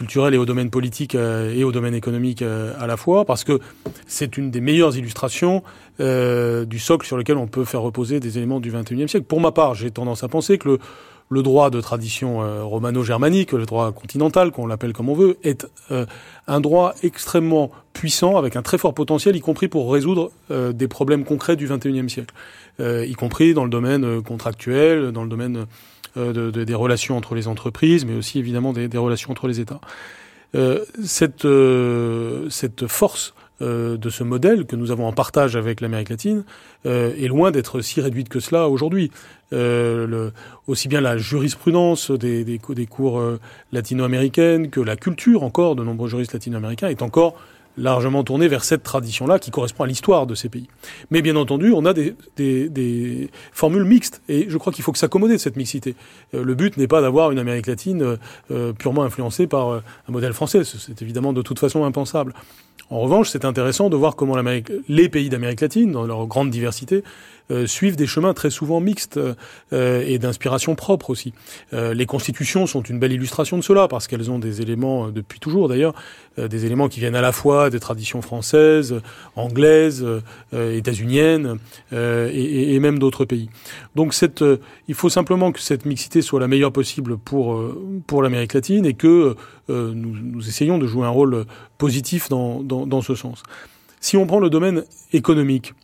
[0.00, 3.44] culturel et au domaine politique euh, et au domaine économique euh, à la fois, parce
[3.44, 3.60] que
[4.06, 5.62] c'est une des meilleures illustrations
[6.00, 9.26] euh, du socle sur lequel on peut faire reposer des éléments du XXIe siècle.
[9.26, 10.78] Pour ma part, j'ai tendance à penser que le,
[11.28, 15.66] le droit de tradition romano-germanique, le droit continental, qu'on l'appelle comme on veut, est
[16.48, 21.24] un droit extrêmement puissant, avec un très fort potentiel, y compris pour résoudre des problèmes
[21.24, 22.34] concrets du XXIe siècle,
[22.80, 25.66] y compris dans le domaine contractuel, dans le domaine
[26.16, 29.80] euh, de, des relations entre les entreprises, mais aussi évidemment des, relations entre les États.
[30.56, 36.08] Euh, cette, euh, cette force de ce modèle que nous avons en partage avec l'Amérique
[36.08, 36.44] latine
[36.86, 39.10] est loin d'être si réduite que cela aujourd'hui.
[39.52, 43.22] Aussi bien la jurisprudence des, des cours
[43.70, 47.34] latino-américaines que la culture encore de nombreux juristes latino-américains est encore
[47.76, 50.68] largement tourné vers cette tradition-là qui correspond à l'histoire de ces pays.
[51.10, 55.34] Mais bien entendu, on a des formules mixtes et je crois qu'il faut que s'accommoder
[55.34, 55.94] de cette mixité.
[56.34, 58.16] Euh, le but n'est pas d'avoir une Amérique latine euh,
[58.50, 60.62] euh, purement influencée par un modèle français.
[60.64, 62.34] C'est évidemment de toute façon impensable.
[62.90, 64.36] En revanche, c'est intéressant de voir comment
[64.88, 67.04] les pays d'Amérique latine, dans leur grande diversité,
[67.50, 69.18] euh, suivent des chemins très souvent mixtes
[69.72, 71.32] euh, et d'inspiration propre aussi.
[71.72, 75.40] Euh, les constitutions sont une belle illustration de cela parce qu'elles ont des éléments, depuis
[75.40, 75.94] toujours d'ailleurs,
[76.38, 79.00] des éléments qui viennent à la fois des traditions françaises,
[79.36, 80.06] anglaises,
[80.52, 81.58] états-uniennes
[81.92, 83.50] et, et, même d'autres pays.
[83.94, 84.42] Donc cette,
[84.88, 87.62] il faut simplement que cette mixité soit la meilleure possible pour
[88.06, 89.34] pour l'Amérique latine et que
[89.70, 91.44] nous, nous, essayons de jouer un rôle
[91.78, 93.42] positif dans, dans, ce sens.
[94.00, 95.74] Si on prend le domaine économique,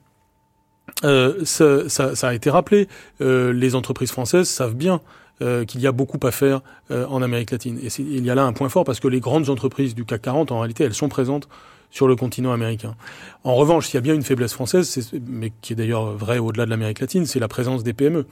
[1.05, 2.89] euh, ça, a été rappelé.
[3.21, 5.01] Euh, les entreprises françaises savent bien
[5.43, 7.79] euh, qu'il y a beaucoup à faire euh, en Amérique latine.
[7.83, 10.23] Et il y a là un point fort parce que les grandes entreprises du CAC
[10.23, 11.47] 40, en réalité, elles sont présentes
[11.91, 12.95] sur le continent américain.
[13.45, 16.65] En revanche, s'il y a bien une faiblesse française, mais qui est d'ailleurs vrai au-delà
[16.65, 18.27] de l'Amérique latine, c'est la présence des PME.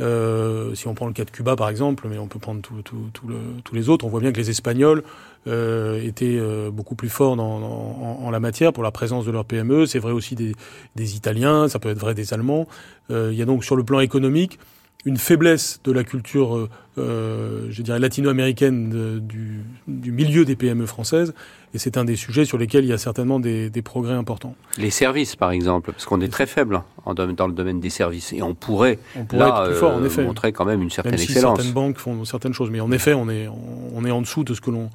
[0.00, 3.74] Euh, si on prend le cas de Cuba, par exemple, mais on peut prendre tous
[3.74, 5.02] les autres, on voit bien que les Espagnols
[5.46, 9.30] euh, étaient euh, beaucoup plus forts dans, en, en, la matière pour la présence de
[9.30, 9.86] leurs PME.
[9.86, 10.54] C'est vrai aussi des,
[10.96, 12.66] des, Italiens, ça peut être vrai des Allemands.
[13.10, 14.58] Euh, il y a donc sur le plan économique
[15.04, 20.86] une faiblesse de la culture, euh, euh je dirais, latino-américaine du, du, milieu des PME
[20.86, 21.32] françaises.
[21.74, 24.56] Et c'est un des sujets sur lesquels il y a certainement des, des progrès importants.
[24.78, 28.32] Les services, par exemple, parce qu'on est très faible hein, dans le domaine des services.
[28.32, 30.24] Et on pourrait, on pourrait là, être plus fort, en effet.
[30.24, 31.56] montrer quand même une certaine même si excellence.
[31.58, 32.70] Certaines banques font certaines choses.
[32.70, 33.46] Mais en effet, on est,
[33.94, 34.90] on est en dessous de ce que l'on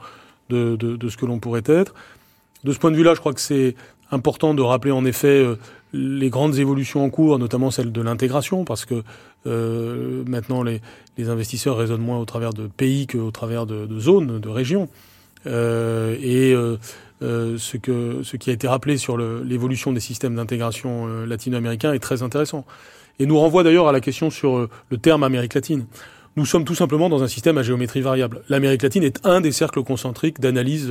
[0.50, 1.94] de, de, de, ce que l'on pourrait être.
[2.64, 3.76] De ce point de vue-là, je crois que c'est
[4.12, 5.58] important de rappeler en effet euh,
[5.94, 9.04] les grandes évolutions en cours, notamment celle de l'intégration, parce que
[9.48, 10.82] euh, maintenant les,
[11.18, 14.90] investisseurs raisonnent moins au travers de pays qu'au travers de, zones, de régions.
[15.46, 16.78] Euh, et euh,
[17.58, 17.78] ce,
[18.24, 22.66] ce qui a été rappelé sur l'évolution des systèmes d'intégration latino-américains est très intéressant.
[23.20, 25.86] Et nous renvoie d'ailleurs à la question sur le terme Amérique latine.
[26.38, 28.42] Nous sommes tout simplement dans un système à géométrie variable.
[28.48, 30.90] L'Amérique latine est un des cercles concentriques d'analyse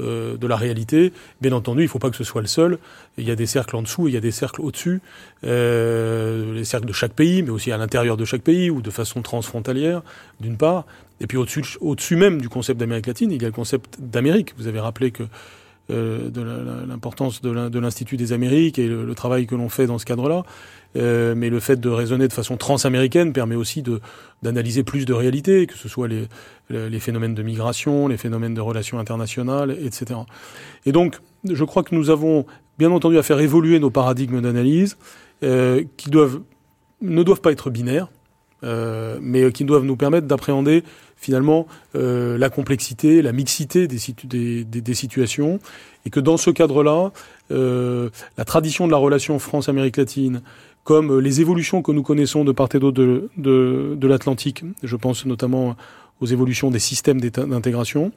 [0.00, 1.12] euh, de la réalité.
[1.40, 2.78] Bien entendu, il ne faut pas que ce soit le seul.
[3.16, 5.00] Il y a des cercles en dessous et il y a des cercles au-dessus.
[5.44, 8.90] Euh, les cercles de chaque pays, mais aussi à l'intérieur de chaque pays ou de
[8.90, 10.02] façon transfrontalière,
[10.40, 10.86] d'une part.
[11.20, 14.54] Et puis au-dessus, même du concept d'Amérique latine, il y a le concept d'Amérique.
[14.58, 15.22] Vous avez rappelé que
[15.90, 20.44] de l'importance de l'Institut des Amériques et le, travail que l'on fait dans ce cadre-là.
[20.96, 23.84] Euh, mais le fait de raisonner de façon transaméricaine permet aussi
[24.42, 28.98] d'analyser plus de réalités, que ce soit les, phénomènes de migration, les phénomènes de relations
[28.98, 30.20] internationales, etc.
[30.86, 32.44] Et donc, je crois que nous avons
[32.78, 34.96] bien entendu à faire évoluer nos paradigmes d'analyse,
[35.42, 38.08] euh, qui ne doivent pas être binaires,
[38.64, 40.82] euh, mais qui doivent nous permettre d'appréhender
[41.20, 45.60] finalement la complexité, la mixité des, des, des, situations,
[46.06, 47.12] et que dans ce cadre-là,
[47.50, 50.42] la tradition de la relation France-Amérique latine,
[50.84, 54.96] comme les évolutions que nous connaissons de part et d'autre de, de, de l'Atlantique, je
[54.96, 55.76] pense notamment
[56.20, 58.12] aux évolutions des systèmes d'intégration,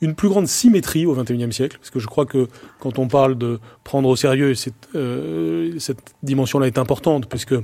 [0.00, 2.48] une plus grande symétrie au XXIe siècle, parce que je crois que
[2.80, 7.54] quand on parle de prendre au sérieux, cette, euh, cette dimension-là est importante, puisque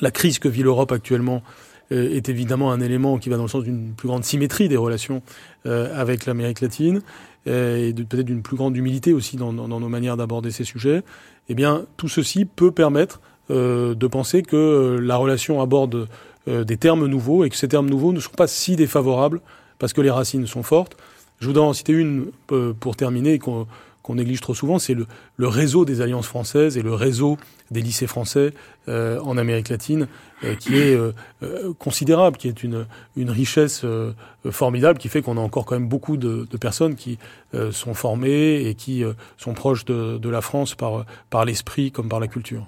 [0.00, 3.48] la crise que vit l'Europe actuellement euh, est évidemment un élément qui va dans le
[3.48, 5.22] sens d'une plus grande symétrie des relations
[5.66, 7.02] euh, avec l'Amérique latine
[7.46, 11.02] et peut-être d'une plus grande humilité aussi dans, nos manières d'aborder ces sujets.
[11.50, 13.20] Eh bien, tout ceci peut permettre
[13.50, 16.08] de penser que la relation aborde
[16.46, 19.42] des termes nouveaux et que ces termes nouveaux ne sont pas si défavorables
[19.78, 20.96] parce que les racines sont fortes.
[21.40, 23.38] Je voudrais en citer une euh, pour terminer
[24.12, 25.06] néglige trop souvent, c'est le,
[25.48, 27.38] réseau des alliances françaises et le réseau
[27.70, 28.52] des lycées français
[28.88, 30.06] euh, en Amérique latine,
[30.44, 30.98] euh, qui est
[31.78, 32.86] considérable, qui est une,
[33.16, 33.86] richesse
[34.50, 37.18] formidable, qui fait qu'on a encore quand même beaucoup de, personnes qui
[37.70, 39.02] sont formées et qui
[39.38, 42.66] sont proches de, la France par, l'esprit comme par la culture.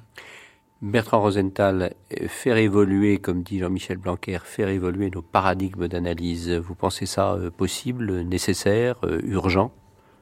[0.83, 1.95] Bertrand Rosenthal,
[2.29, 7.51] faire évoluer, comme dit Jean-Michel Blanquer, faire évoluer nos paradigmes d'analyse, vous pensez ça euh,
[7.51, 9.73] possible, nécessaire, euh, urgent?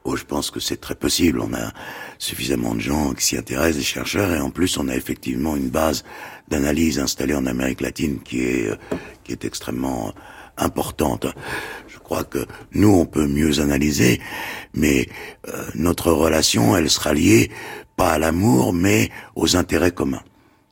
[0.07, 1.39] Oh, je pense que c'est très possible.
[1.39, 1.71] On a
[2.19, 5.69] suffisamment de gens qui s'y intéressent, des chercheurs, et en plus, on a effectivement une
[5.69, 6.03] base
[6.47, 8.75] d'analyse installée en Amérique latine qui est euh,
[9.23, 10.13] qui est extrêmement
[10.57, 11.25] importante.
[11.87, 14.21] Je crois que nous, on peut mieux analyser,
[14.75, 15.09] mais
[15.73, 17.49] notre relation, elle sera liée
[17.97, 20.23] pas à l'amour, mais aux intérêts communs.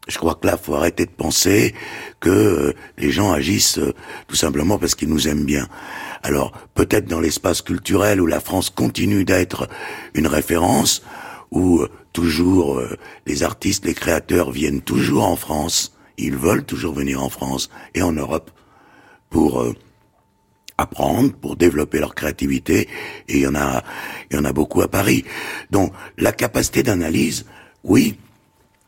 [0.07, 1.73] Je crois que là, faut arrêter de penser
[2.19, 3.93] que euh, les gens agissent euh,
[4.27, 5.67] tout simplement parce qu'ils nous aiment bien.
[6.23, 9.69] Alors, peut-être dans l'espace culturel où la France continue d'être
[10.13, 11.03] une référence,
[11.51, 12.81] où euh, toujours
[13.25, 18.01] les artistes, les créateurs viennent toujours en France, ils veulent toujours venir en France et
[18.01, 18.51] en Europe
[19.29, 19.65] pour
[20.77, 22.87] apprendre, pour développer leur créativité,
[23.27, 23.83] et il y en a,
[24.29, 25.25] il y en a beaucoup à Paris.
[25.71, 27.45] Donc, la capacité d'analyse,
[27.83, 28.15] oui,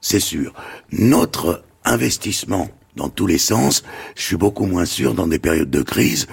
[0.05, 0.53] c'est sûr.
[0.91, 3.83] Notre investissement dans tous les sens,
[4.15, 6.27] je suis beaucoup moins sûr dans des périodes de crise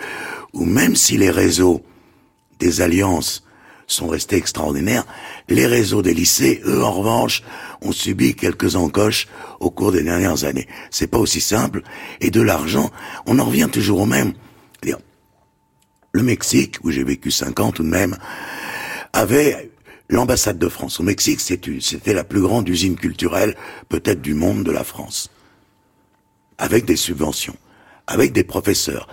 [0.53, 1.83] où même si les réseaux
[2.59, 3.47] des alliances
[3.87, 5.07] sont restés extraordinaires,
[5.49, 7.43] les réseaux des lycées, eux, en revanche,
[7.81, 9.27] ont subi quelques encoches
[9.59, 10.69] au cours des dernières années.
[10.91, 11.83] C'est pas aussi simple.
[12.21, 12.91] Et de l'argent,
[13.25, 14.35] on en revient toujours au même.
[16.15, 18.19] Le Mexique, où j'ai vécu cinq ans tout de même,
[19.15, 19.72] avait
[20.13, 23.57] L'ambassade de France au Mexique, c'était la plus grande usine culturelle,
[23.89, 25.31] peut-être du monde de la France.
[26.59, 27.57] Avec des subventions,
[28.07, 29.09] avec des professeurs,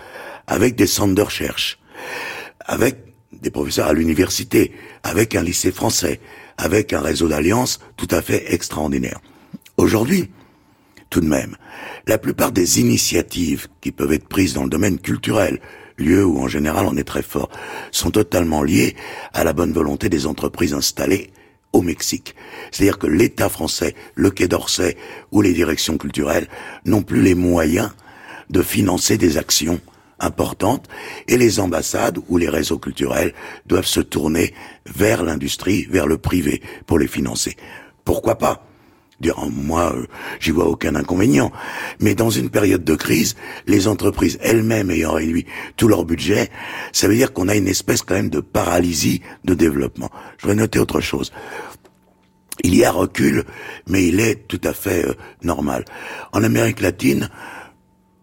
[0.45, 1.79] avec des centres de recherche,
[2.59, 2.97] avec
[3.31, 6.19] des professeurs à l'université, avec un lycée français,
[6.57, 9.21] avec un réseau d'alliances tout à fait extraordinaire.
[9.77, 10.29] Aujourd'hui,
[11.09, 11.55] tout de même,
[12.07, 15.59] la plupart des initiatives qui peuvent être prises dans le domaine culturel,
[15.97, 17.49] lieu où en général on est très fort,
[17.91, 18.95] sont totalement liés
[19.33, 21.31] à la bonne volonté des entreprises installées
[21.73, 22.35] au Mexique.
[22.71, 24.97] C'est-à-dire que l'État français, le Quai d'Orsay
[25.31, 26.47] ou les directions culturelles
[26.85, 27.91] n'ont plus les moyens
[28.49, 29.79] de financer des actions
[30.19, 30.87] importantes
[31.27, 33.33] et les ambassades ou les réseaux culturels
[33.65, 34.53] doivent se tourner
[34.85, 37.55] vers l'industrie, vers le privé pour les financer.
[38.03, 38.68] Pourquoi pas?
[39.19, 40.05] Dire, moi, euh,
[40.39, 41.51] j'y vois aucun inconvénient.
[41.99, 43.35] Mais dans une période de crise,
[43.67, 46.49] les entreprises elles-mêmes ayant réduit tout leur budget,
[46.93, 50.09] ça veut dire qu'on a une espèce quand même de paralysie de développement.
[50.37, 51.31] Je vais noter autre chose.
[52.63, 53.45] Il y a recul,
[53.87, 55.85] mais il est tout à fait euh, normal.
[56.33, 57.29] En Amérique latine,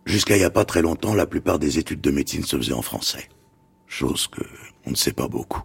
[0.04, 2.72] jusqu'à il n'y a pas très longtemps, la plupart des études de médecine se faisaient
[2.72, 3.28] en français.
[3.86, 4.42] Chose que
[4.86, 5.62] on ne sait pas beaucoup.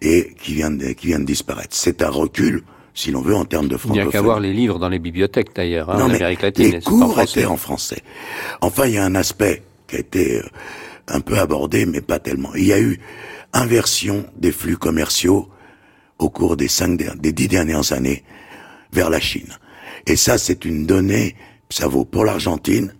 [0.00, 1.76] Et qui vient de, qui vient de disparaître.
[1.76, 2.64] C'est un recul,
[2.96, 4.00] si l'on veut, en termes de francophonie.
[4.00, 6.72] Il n'y a qu'à voir les livres dans les bibliothèques d'ailleurs, hein, en Amérique latine.
[6.72, 8.02] Les cours étaient en français.
[8.62, 10.48] Enfin, il y a un aspect qui a été euh,
[11.08, 12.54] un peu abordé, mais pas tellement.
[12.54, 12.98] Il y a eu
[13.52, 15.48] inversion des flux commerciaux
[16.18, 18.24] au cours des cinq, des dix dernières années
[18.92, 19.52] vers la Chine.
[20.06, 21.36] Et ça, c'est une donnée,
[21.68, 22.94] ça vaut pour l'Argentine,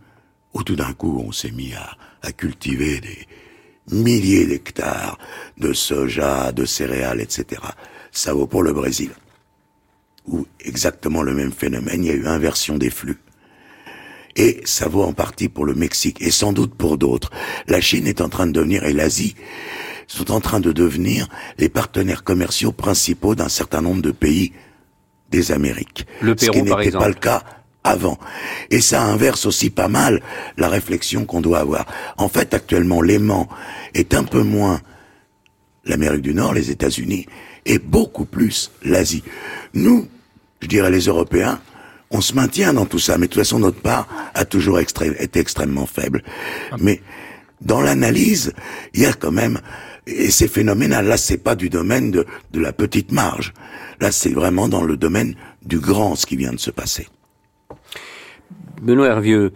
[0.53, 3.27] où tout d'un coup, on s'est mis à, à cultiver des
[3.91, 5.19] milliers d'hectares
[5.57, 7.63] de soja, de céréales, etc.
[8.13, 9.11] Ça vaut pour le Brésil
[10.27, 13.19] où exactement le même phénomène, il y a eu inversion des flux.
[14.37, 17.31] Et ça vaut en partie pour le Mexique et sans doute pour d'autres.
[17.69, 19.35] La Chine est en train de devenir, et l'Asie,
[20.07, 24.53] sont en train de devenir les partenaires commerciaux principaux d'un certain nombre de pays
[25.31, 26.07] des Amériques.
[26.21, 27.43] Le Pérou, ce qui n'était pas le cas
[27.83, 28.19] avant.
[28.71, 30.23] Et ça inverse aussi pas mal
[30.57, 31.87] la réflexion qu'on doit avoir.
[32.19, 33.49] En fait, actuellement, l'aimant
[33.95, 34.81] est un peu moins
[35.85, 37.27] l'Amérique du Nord, les États-Unis,
[37.65, 39.23] et beaucoup plus l'Asie.
[39.75, 40.09] Nous,
[40.61, 41.61] je dirais les Européens,
[42.11, 45.38] on se maintient dans tout ça, mais de toute façon notre part a toujours été
[45.38, 46.23] extrêmement faible.
[46.79, 47.01] Mais
[47.61, 48.53] dans l'analyse,
[48.95, 49.61] il y a quand même
[50.07, 51.07] et c'est phénoménal.
[51.07, 53.53] Là, c'est pas du domaine de, de la petite marge.
[54.01, 57.09] Là, c'est vraiment dans le domaine du grand ce qui vient de se passer.
[58.81, 59.53] Benoît Hervieux,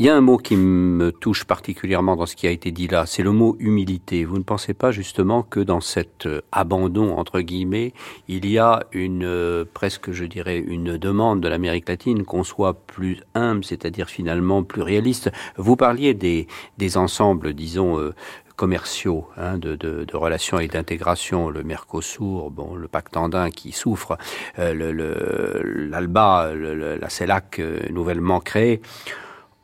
[0.00, 2.86] il y a un mot qui me touche particulièrement dans ce qui a été dit
[2.86, 4.24] là, c'est le mot humilité.
[4.24, 7.92] Vous ne pensez pas justement que dans cet euh, abandon, entre guillemets,
[8.28, 12.74] il y a une, euh, presque je dirais, une demande de l'Amérique latine qu'on soit
[12.74, 15.32] plus humble, c'est-à-dire finalement plus réaliste?
[15.56, 16.46] Vous parliez des,
[16.78, 18.14] des ensembles, disons, euh,
[18.54, 23.72] commerciaux hein, de, de, de, relations et d'intégration, le Mercosur, bon, le pacte andin qui
[23.72, 24.16] souffre,
[24.60, 28.80] euh, l'ALBA, la CELAC nouvellement créée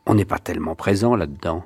[0.06, 1.64] on n'est pas tellement présent là-dedans.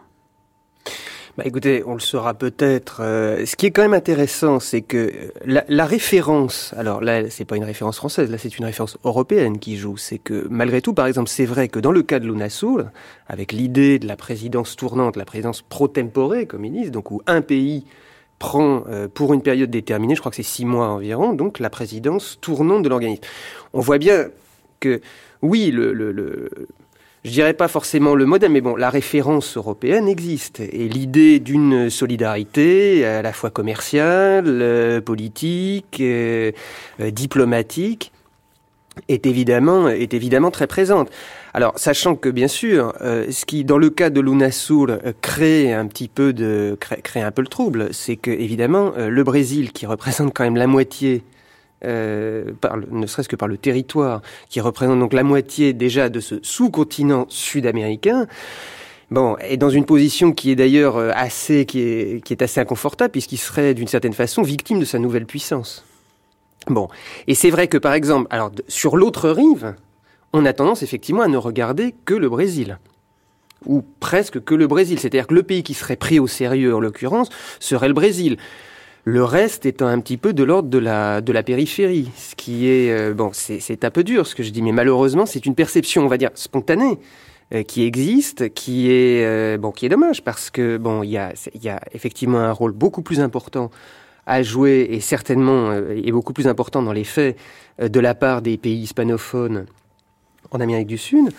[1.38, 3.00] Bah écoutez, on le saura peut-être.
[3.00, 4.96] Euh, ce qui est quand même intéressant, c'est que
[5.46, 9.60] euh, la, référence, alors là, c'est pas une référence française, là, c'est une référence européenne
[9.60, 9.96] qui joue.
[9.96, 12.86] C'est que malgré tout, par exemple, c'est vrai que dans le cas de l'UNASUR,
[13.28, 17.86] avec l'idée de la présidence tournante, la présidence pro tempore, disent, donc où un pays
[18.40, 21.70] prend euh, pour une période déterminée, je crois que c'est six mois environ, donc la
[21.70, 23.22] présidence tournante de l'organisme.
[23.74, 24.26] On voit bien
[24.80, 25.00] que
[25.42, 25.92] oui, le
[27.28, 30.60] je dirais pas forcément le modèle, mais bon, la référence européenne existe.
[30.60, 36.52] Et l'idée d'une solidarité à la fois commerciale, euh, politique, euh,
[37.00, 38.12] euh, diplomatique,
[39.08, 39.90] est évidemment,
[40.50, 41.10] très présente.
[41.52, 46.08] Alors, sachant que bien sûr, ce qui, dans le cas de l'UNASUR, crée un petit
[46.08, 50.42] peu de, crée un peu le trouble, c'est que évidemment, le Brésil, qui représente quand
[50.42, 51.22] même la moitié
[51.84, 52.52] euh,
[52.90, 57.26] ne serait-ce que par le territoire, qui représente donc la moitié déjà de ce sous-continent
[57.28, 58.26] sud-américain,
[59.10, 63.38] bon, est dans une position qui est d'ailleurs euh, assez, qui est assez inconfortable, puisqu'il
[63.38, 65.84] serait d'une certaine façon victime de sa nouvelle puissance.
[66.66, 66.88] Bon,
[67.26, 69.74] et c'est vrai que par exemple, alors sur l'autre rive,
[70.32, 72.78] on a tendance effectivement à ne regarder que le Brésil
[73.66, 74.98] ou presque que le Brésil.
[74.98, 77.28] C'est-à-dire que le pays qui serait pris au sérieux, en l'occurrence,
[77.60, 78.36] serait le Brésil.
[79.10, 82.68] Le reste étant un petit peu de l'ordre de la, de la périphérie, ce qui
[82.68, 85.54] est, euh, bon, c'est un peu dur ce que je dis, mais malheureusement, c'est une
[85.54, 86.98] perception, on va dire, spontanée,
[87.54, 91.16] euh, qui existe, qui est, euh, bon, qui est dommage, parce que, bon, il y
[91.16, 93.70] a, y a effectivement un rôle beaucoup plus important
[94.26, 97.38] à jouer, et certainement, et beaucoup plus important dans les faits,
[97.80, 99.64] de la part des pays hispanophones
[100.50, 101.30] en Amérique du Sud.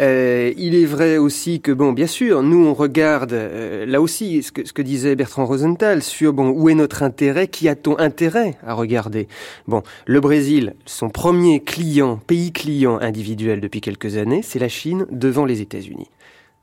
[0.00, 4.42] Euh, il est vrai aussi que, bon, bien sûr, nous, on regarde, euh, là aussi,
[4.42, 7.98] ce que, ce que, disait Bertrand Rosenthal, sur, bon, où est notre intérêt, qui a-t-on
[7.98, 9.26] intérêt à regarder?
[9.66, 15.06] Bon, le Brésil, son premier client, pays client individuel depuis quelques années, c'est la Chine
[15.10, 16.08] devant les États-Unis.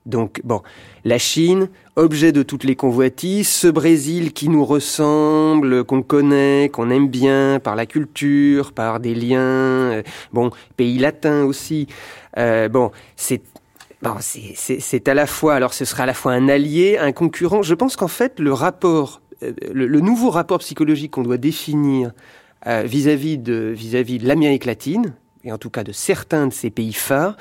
[0.05, 0.61] Donc, bon,
[1.03, 6.91] la Chine, objet de toutes les convoitises, ce Brésil qui nous ressemble, qu'on connaît, qu'on
[6.91, 11.87] aime bien par la culture, par des liens, euh, bon, pays latin aussi.
[12.37, 13.41] Euh, bon, c'est
[14.01, 17.63] Bon, c'est à la fois, alors ce sera à la fois un allié, un concurrent.
[17.63, 22.11] Je pense qu'en fait, le rapport, euh, le, nouveau rapport psychologique qu'on doit définir
[22.67, 26.69] vis-à-vis de, vis -vis de l'Amérique latine, et en tout cas de certains de ces
[26.69, 27.35] pays phares,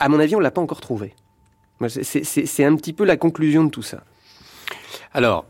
[0.00, 1.14] à mon avis, on l'a pas encore trouvé.
[1.86, 4.02] C'est un petit peu la conclusion de tout ça.
[5.12, 5.46] Alors,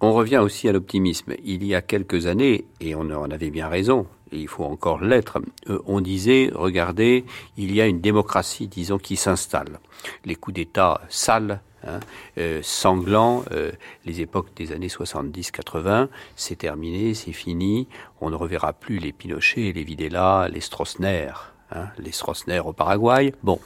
[0.00, 1.34] on revient aussi à l'optimisme.
[1.44, 5.02] Il y a quelques années, et on en avait bien raison, et il faut encore
[5.02, 7.24] l'être, euh, on disait, regardez,
[7.56, 9.78] il y a une démocratie, disons, qui s'installe.
[10.24, 12.00] Les coups d'État sales, hein,
[12.38, 13.72] euh, sanglants, euh,
[14.04, 17.88] les époques des années 70-80, c'est terminé, c'est fini,
[18.20, 21.32] on ne reverra plus les Pinochet, les Videla, les Stroessner.
[21.72, 23.32] Hein, les Stroessner au Paraguay.
[23.44, 23.60] Bon,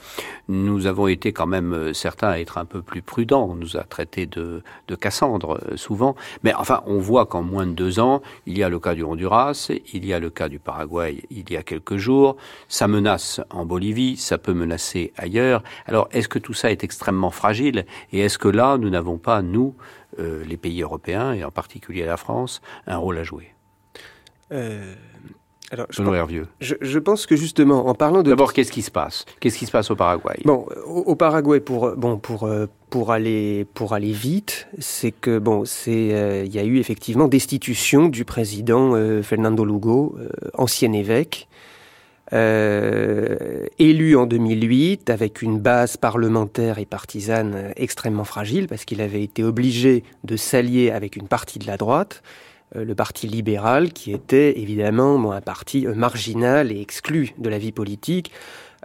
[0.48, 3.48] nous avons été quand même euh, certains à être un peu plus prudents.
[3.50, 6.14] On nous a traités de, de Cassandre euh, souvent.
[6.42, 9.02] Mais enfin, on voit qu'en moins de deux ans, il y a le cas du
[9.02, 12.36] Honduras, il y a le cas du Paraguay il y a quelques jours.
[12.68, 15.62] Ça menace en Bolivie, ça peut menacer ailleurs.
[15.86, 17.86] Alors, est-ce que tout ça est extrêmement fragile?
[18.12, 19.74] Et est-ce que là, nous n'avons pas, nous,
[20.18, 23.54] euh, les pays européens, et en particulier la France, un rôle à jouer?
[25.74, 28.30] Alors, je, pense, je, je, pense que justement, en parlant de...
[28.30, 29.24] D'abord, qu'est-ce qui se passe?
[29.40, 30.36] Qu'est-ce qui se passe au Paraguay?
[30.44, 35.40] Bon, au, au, Paraguay, pour, bon, pour, euh, pour, aller, pour aller vite, c'est que,
[35.40, 40.28] bon, c'est, euh, il y a eu effectivement destitution du président euh, Fernando Lugo, euh,
[40.54, 41.48] ancien évêque,
[42.30, 49.44] élu en 2008 avec une base parlementaire et partisane extrêmement fragile parce qu'il avait été
[49.44, 52.22] obligé de s'allier avec une partie de la droite
[52.74, 57.58] le parti libéral, qui était évidemment bon, un parti euh, marginal et exclu de la
[57.58, 58.32] vie politique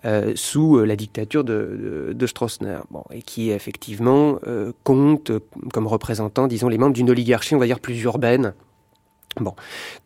[0.05, 5.31] euh, sous euh, la dictature de, de, Stroessner, bon, et qui effectivement euh, compte
[5.73, 8.53] comme représentant, disons, les membres d'une oligarchie, on va dire, plus urbaine,
[9.37, 9.53] Bon,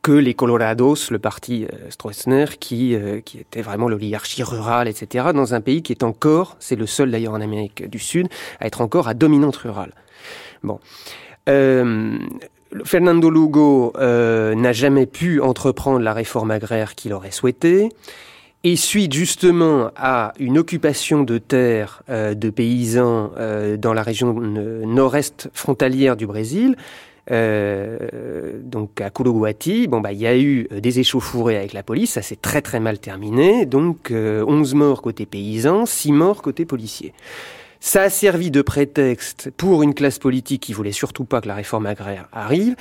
[0.01, 5.27] que les Colorados, le parti euh, Stroessner, qui, euh, qui était vraiment l'oligarchie rurale, etc.,
[5.33, 8.27] dans un pays qui est encore, c'est le seul d'ailleurs en Amérique du Sud,
[8.59, 9.93] à être encore à dominante rurale.
[10.61, 10.79] Bon.
[11.49, 12.17] Euh,
[12.83, 17.89] Fernando Lugo euh, n'a jamais pu entreprendre la réforme agraire qu'il aurait souhaité.
[18.65, 24.33] Et suite justement à une occupation de terres euh, de paysans euh, dans la région
[24.33, 26.77] nord-est frontalière du Brésil,
[27.29, 32.21] donc à Curuguati, bon bah il y a eu des échauffourées avec la police, ça
[32.21, 37.13] s'est très très mal terminé, donc 11 euh, morts côté paysans, 6 morts côté policiers.
[37.85, 41.55] Ça a servi de prétexte pour une classe politique qui voulait surtout pas que la
[41.55, 42.77] réforme agraire arrive,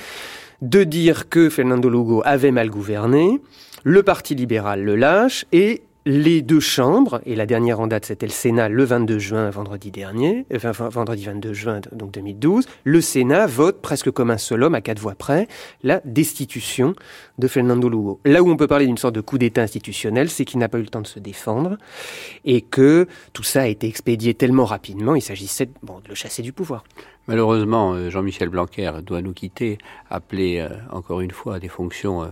[0.61, 3.41] de dire que Fernando Lugo avait mal gouverné,
[3.83, 8.25] le Parti libéral le lâche et les deux chambres, et la dernière en date c'était
[8.25, 13.81] le Sénat le 22 juin, vendredi dernier, vendredi 22 juin donc 2012, le Sénat vote
[13.81, 15.47] presque comme un seul homme à quatre voix près
[15.81, 16.95] la destitution
[17.37, 18.19] de Fernando Lugo.
[18.25, 20.79] Là où on peut parler d'une sorte de coup d'État institutionnel, c'est qu'il n'a pas
[20.79, 21.77] eu le temps de se défendre
[22.43, 26.41] et que tout ça a été expédié tellement rapidement, il s'agissait bon, de le chasser
[26.41, 26.83] du pouvoir.
[27.27, 29.77] Malheureusement, euh, Jean-Michel Blanquer doit nous quitter,
[30.09, 32.27] appelé euh, encore une fois à des fonctions euh,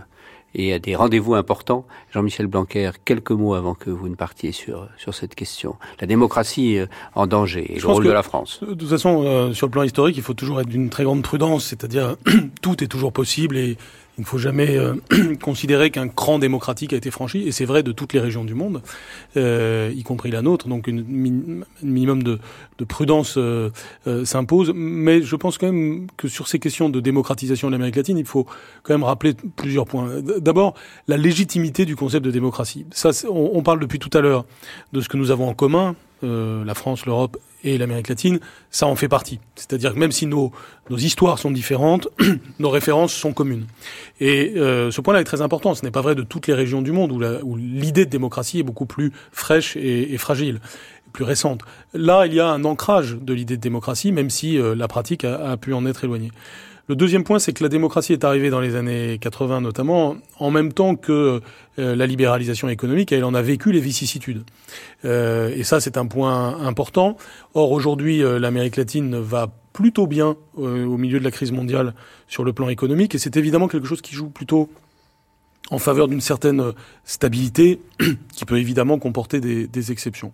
[0.54, 1.86] et à des rendez-vous importants.
[2.12, 5.76] Jean-Michel Blanquer, quelques mots avant que vous ne partiez sur, sur cette question.
[6.00, 8.60] La démocratie euh, en danger et le rôle de la France.
[8.62, 11.22] De toute façon, euh, sur le plan historique, il faut toujours être d'une très grande
[11.22, 12.16] prudence, c'est-à-dire
[12.62, 13.76] tout est toujours possible et
[14.18, 14.94] il ne faut jamais euh,
[15.42, 18.54] considérer qu'un cran démocratique a été franchi, et c'est vrai de toutes les régions du
[18.54, 18.82] monde,
[19.36, 21.02] euh, y compris la nôtre, donc un
[21.82, 22.38] minimum de,
[22.78, 23.70] de prudence euh,
[24.24, 24.72] s'impose.
[24.74, 28.26] Mais je pense quand même que sur ces questions de démocratisation de l'Amérique latine, il
[28.26, 28.46] faut
[28.82, 30.20] quand même rappeler plusieurs points.
[30.20, 30.74] D'abord,
[31.08, 32.86] la légitimité du concept de démocratie.
[33.30, 34.44] On, parle depuis tout à l'heure
[34.92, 38.40] de ce que nous avons en commun, la France, l'Europe et l'Amérique latine,
[38.70, 39.40] ça en fait partie.
[39.54, 40.52] C'est-à-dire que même si nos,
[40.90, 42.08] nos histoires sont différentes,
[42.58, 43.66] nos références sont communes.
[44.20, 45.74] Et euh, ce point-là est très important.
[45.74, 48.64] Ce n'est pas vrai de toutes les régions du monde où l'idée de démocratie est
[48.64, 50.60] beaucoup plus fraîche et, fragile,
[51.12, 51.60] plus récente.
[51.94, 55.24] Là, il y a un ancrage de l'idée de démocratie, même si euh, la pratique
[55.24, 56.30] a, a, pu en être éloignée.
[56.92, 60.50] Le deuxième point, c'est que la démocratie est arrivée dans les années 80 notamment, en
[60.50, 61.40] même temps que
[61.78, 64.44] euh, la libéralisation économique, elle en a vécu les vicissitudes.
[65.06, 67.16] Euh, et ça, c'est un point important.
[67.54, 71.94] Or, aujourd'hui, euh, l'Amérique latine va plutôt bien au milieu de la crise mondiale
[72.28, 74.68] sur le plan économique, et c'est évidemment quelque chose qui joue plutôt
[75.70, 76.74] en faveur d'une certaine
[77.04, 77.80] stabilité,
[78.34, 80.30] qui peut évidemment comporter des exceptions.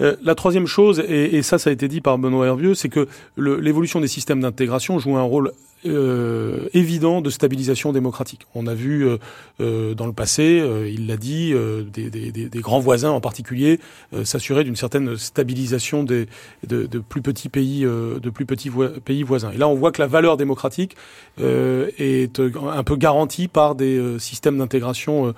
[0.00, 2.88] Euh, la troisième chose, et, et, ça, ça a été dit par Benoît Hervieux, c'est
[2.88, 5.52] que l'évolution des systèmes d'intégration joue un rôle
[5.86, 8.46] euh, évident de stabilisation démocratique.
[8.54, 9.18] On a vu euh,
[9.60, 11.54] euh dans le passé, euh, il l'a dit,
[11.92, 13.80] des, grands voisins en particulier
[14.24, 16.26] s'assurer d'une certaine stabilisation des,
[16.66, 18.70] de, plus petits pays, de plus petits
[19.04, 19.50] pays voisins.
[19.52, 20.96] Et là, on voit que la valeur démocratique
[21.38, 25.34] est un peu garantie par des systèmes d'intégration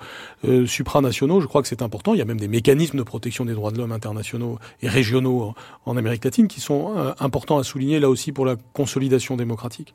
[0.65, 1.41] supranationaux.
[1.41, 2.13] Je crois que c'est important.
[2.13, 5.53] Il y a même des mécanismes de protection des droits de l'homme internationaux et régionaux
[5.85, 9.93] en Amérique latine qui sont importants à souligner là aussi pour la consolidation démocratique.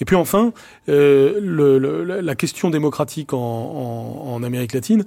[0.00, 0.52] Et puis enfin,
[0.88, 5.04] euh, le, le, la question démocratique en, en, en Amérique latine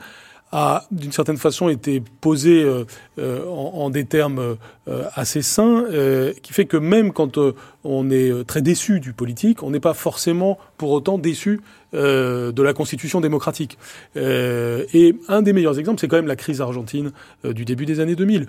[0.54, 2.86] a d'une certaine façon été posée euh,
[3.18, 4.56] euh, en, en, des termes
[4.88, 9.14] euh, assez sains, euh, qui fait que même quand euh, on est très déçu du
[9.14, 11.62] politique, on n'est pas forcément pour autant déçu
[11.94, 13.78] de la constitution démocratique.
[14.16, 17.12] et un des meilleurs exemples, c'est quand même la crise argentine
[17.44, 18.48] du début des années 2000.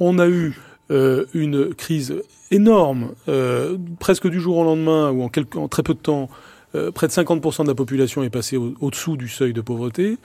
[0.00, 0.56] On a eu
[0.90, 2.22] euh, une crise
[2.52, 6.28] énorme, euh, presque du jour au lendemain, ou en, très peu de temps,
[6.76, 10.16] euh, près de 50% de la population est passée au-dessous au du seuil de pauvreté.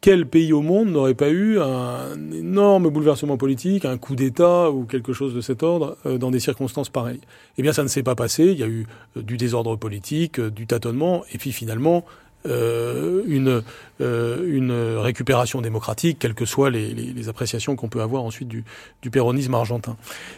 [0.00, 4.84] Quel pays au monde n'aurait pas eu un énorme bouleversement politique, un coup d'État ou
[4.84, 7.20] quelque chose de cet ordre dans des circonstances pareilles?
[7.58, 8.44] Eh bien, ça ne s'est pas passé.
[8.44, 8.86] Il y a eu
[9.16, 12.04] du désordre politique, du tâtonnement, et puis finalement,
[12.46, 13.62] euh, une,
[14.00, 18.64] euh, une récupération démocratique, quelles que soient les, appréciations qu'on peut avoir ensuite du,
[19.10, 19.96] péronisme argentin.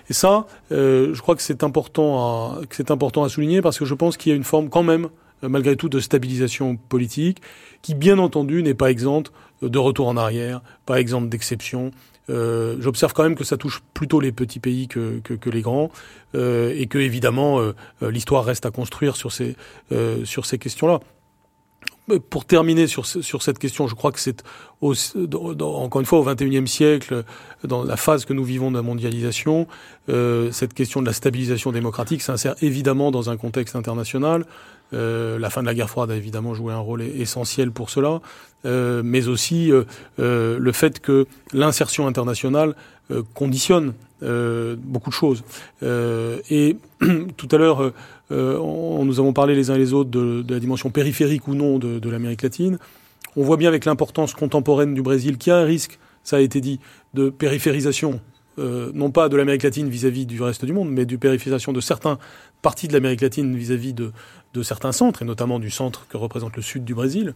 [0.09, 4.31] Et ça, euh, je crois que c'est important, à, souligner parce que je pense qu'il
[4.31, 5.09] y a une forme quand même,
[5.43, 7.43] malgré tout, de stabilisation politique
[7.83, 9.31] qui, bien entendu, n'est pas exempte
[9.61, 11.91] de retour en arrière, pas exempte d'exception.
[12.29, 15.21] J'observe quand même que ça touche plutôt les petits pays que,
[15.53, 15.91] les grands,
[16.35, 17.61] et que évidemment
[18.01, 21.01] l'histoire reste à construire sur ces questions-là
[22.19, 24.43] pour terminer sur, sur cette question, je crois que c'est
[24.83, 27.25] encore une fois au XXIe siècle,
[27.65, 29.67] dans la phase que nous vivons de la mondialisation,
[30.09, 34.47] euh, cette question de la stabilisation démocratique s'insère évidemment dans un contexte international.
[34.93, 38.21] Euh, la fin de la guerre froide a évidemment joué un rôle essentiel pour cela,
[38.65, 39.71] euh, mais aussi
[40.19, 42.75] le fait que l'insertion internationale
[43.35, 43.93] conditionne
[44.23, 45.43] beaucoup de choses.
[45.83, 46.77] et
[47.37, 47.93] tout à l'heure,
[48.31, 51.99] nous avons parlé les uns et les autres de, la dimension périphérique ou non de,
[51.99, 52.79] de l'Amérique latine.
[53.37, 56.41] On voit bien avec l'importance contemporaine du Brésil qu'il y a un risque, ça a
[56.41, 56.81] été dit,
[57.15, 58.21] de périphérisation
[58.61, 61.81] euh, non pas de l'Amérique latine vis-à-vis du reste du monde, mais du périphérisation de
[61.81, 62.19] certains
[62.63, 64.13] parties de l'Amérique latine vis-à-vis de,
[64.63, 67.35] certains centres, et notamment du centre que représente le sud du Brésil.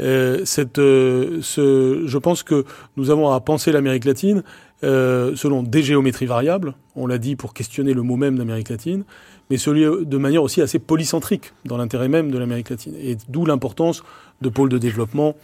[0.00, 0.44] Euh,
[0.78, 2.64] euh, je pense que
[2.96, 4.42] nous avons à penser l'Amérique latine
[4.82, 9.04] selon des géométries variables, on l'a dit pour questionner le mot même d'Amérique latine,
[9.50, 12.94] mais de manière aussi assez polycentrique dans l'intérêt même de l'Amérique latine.
[13.00, 14.02] Et d'où l'importance
[14.40, 15.36] de pôles de développement,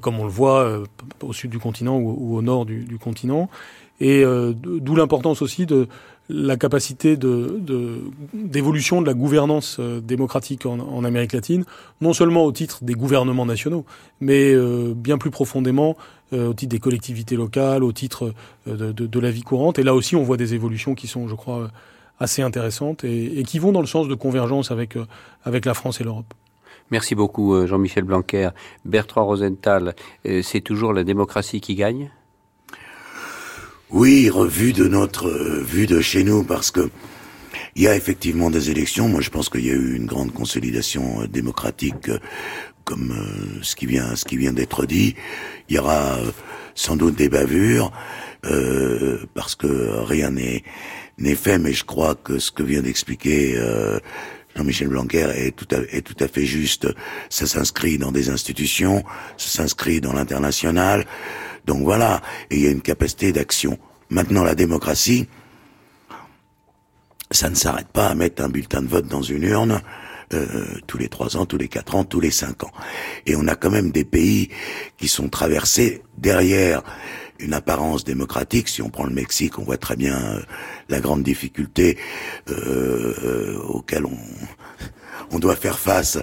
[0.00, 0.82] comme on le voit
[1.22, 3.50] au sud du continent ou, au nord du, du continent,
[4.00, 5.88] et euh, d'où l'importance aussi de
[6.28, 11.64] la capacité d'évolution de, de, la gouvernance euh, démocratique en, Amérique latine,
[12.00, 13.84] non seulement au titre des gouvernements nationaux,
[14.20, 15.96] mais euh, bien plus profondément
[16.30, 18.34] au titre des collectivités locales, au titre
[18.66, 19.78] de, de, la vie courante.
[19.78, 21.70] Et là aussi, on voit des évolutions qui sont, je crois,
[22.20, 24.98] assez intéressantes et, et qui vont dans le sens de convergence avec,
[25.44, 26.34] avec la France et l'Europe.
[26.90, 28.50] Merci beaucoup, Jean-Michel Blanquer.
[28.84, 29.94] Bertrand Rosenthal,
[30.42, 32.10] c'est toujours la démocratie qui gagne?
[33.90, 36.90] Oui, revue de notre vue de chez nous, parce que
[37.74, 39.08] il y a effectivement des élections.
[39.08, 42.18] Moi, je pense qu'il y a eu une grande consolidation euh, démocratique, euh,
[42.84, 45.14] comme euh, ce qui vient, ce qui vient d'être dit.
[45.68, 46.18] Il y aura
[46.74, 47.92] sans doute des bavures,
[49.34, 49.66] parce que
[50.04, 50.62] rien n'est
[51.18, 51.58] n'est fait.
[51.58, 53.60] Mais je crois que ce que vient d'expliquer
[54.56, 56.86] Jean-Michel Blanquer est tout à, est tout à fait juste.
[57.30, 59.04] Ça s'inscrit dans des institutions,
[59.36, 61.04] ça s'inscrit dans l'international.
[61.68, 63.78] Donc voilà, il y a une capacité d'action.
[64.08, 65.28] Maintenant, la démocratie,
[67.30, 69.82] ça ne s'arrête pas à mettre un bulletin de vote dans une urne
[70.32, 72.72] euh, tous les trois ans, tous les quatre ans, tous les cinq ans.
[73.26, 74.48] Et on a quand même des pays
[74.96, 76.82] qui sont traversés derrière
[77.38, 78.68] une apparence démocratique.
[78.68, 80.40] Si on prend le Mexique, on voit très bien euh,
[80.88, 81.98] la grande difficulté
[82.48, 84.18] euh auquel on
[85.32, 86.18] on doit faire face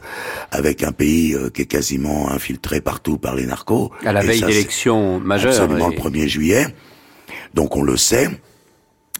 [0.52, 3.92] avec un pays euh, qui est quasiment infiltré partout par les narcos.
[4.06, 5.54] À la veille d'élections majeures.
[5.54, 6.68] Absolument le 1er juillet.
[7.54, 8.30] Donc on le sait.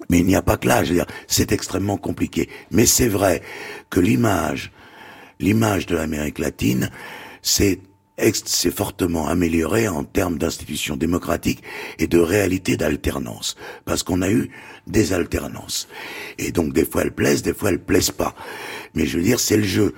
[0.10, 2.50] Mais il n'y a pas que là, je veux dire, c'est extrêmement compliqué.
[2.70, 3.42] Mais c'est vrai
[3.90, 4.72] que l'image,
[5.40, 6.92] l'image de l'Amérique latine,
[7.42, 7.80] c'est
[8.46, 11.64] s'est fortement amélioré en termes d'institutions démocratiques
[12.00, 13.56] et de réalité d'alternance.
[13.84, 14.52] Parce qu'on a eu
[14.88, 15.88] des alternances.
[16.38, 18.36] Et donc des fois elles plaisent, des fois elles plaisent pas.
[18.96, 19.94] Mais je veux dire, c'est le jeu.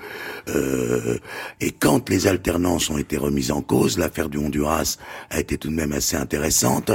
[0.50, 1.18] Euh,
[1.62, 4.98] et quand les alternances ont été remises en cause, l'affaire du Honduras
[5.30, 6.91] a été tout de même assez intéressante.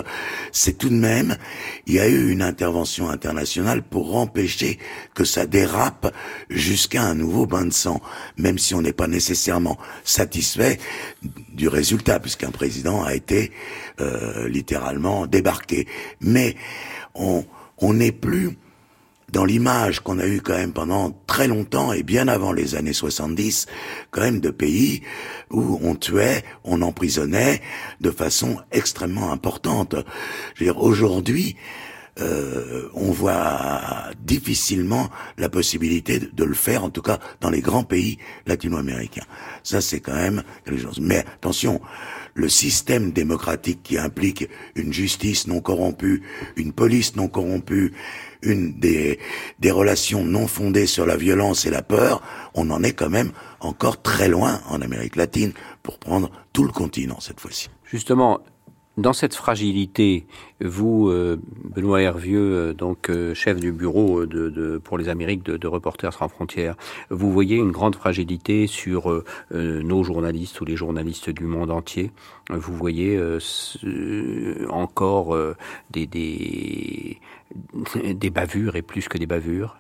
[0.52, 1.36] C'est tout de même,
[1.86, 4.78] il y a eu une intervention internationale pour empêcher
[5.14, 6.14] que ça dérape
[6.50, 8.00] jusqu'à un nouveau bain de sang,
[8.36, 10.78] même si on n'est pas nécessairement satisfait
[11.52, 13.52] du résultat, puisqu'un président a été
[14.00, 15.86] euh, littéralement débarqué.
[16.20, 16.56] Mais
[17.14, 17.44] on
[17.82, 18.56] on n'est plus
[19.32, 22.92] dans l'image qu'on a eue quand même pendant très longtemps et bien avant les années
[22.92, 23.66] 70,
[24.10, 25.02] quand même de pays
[25.50, 27.62] où on tuait, on emprisonnait
[28.00, 29.96] de façon extrêmement importante.
[30.54, 31.56] Je veux dire, aujourd'hui,
[32.20, 35.08] euh, on voit difficilement
[35.38, 39.24] la possibilité de, le faire, en tout cas dans les grands pays latino-américains.
[39.62, 41.00] Ça, c'est quand même quelque chose.
[41.00, 41.80] Mais attention,
[42.34, 46.22] le système démocratique qui implique une justice non corrompue,
[46.56, 47.94] une police non corrompue,
[48.42, 49.18] une des,
[49.58, 52.22] des relations non fondées sur la violence et la peur,
[52.54, 56.72] on en est quand même encore très loin en Amérique latine pour prendre tout le
[56.72, 57.70] continent cette fois-ci.
[57.84, 58.40] Justement,
[58.98, 60.26] dans cette fragilité,
[60.60, 65.66] vous, euh, Benoît Hervieux, euh, donc euh, chef du bureau de, pour les Amériques de,
[65.66, 66.76] Reporters sans frontières,
[67.08, 72.10] vous voyez une grande fragilité sur nos journalistes ou les journalistes du monde entier.
[72.50, 73.18] Vous voyez
[74.68, 75.36] encore
[75.90, 77.18] des, des,
[78.14, 79.76] des bavures et plus que des bavures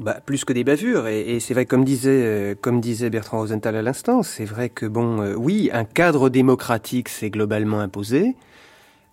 [0.00, 3.76] bah, plus que des bavures, et, c'est vrai, comme disait, euh, comme disait Bertrand Rosenthal
[3.76, 8.34] à l'instant, c'est vrai que, bon, euh, oui, un cadre démocratique s'est globalement imposé.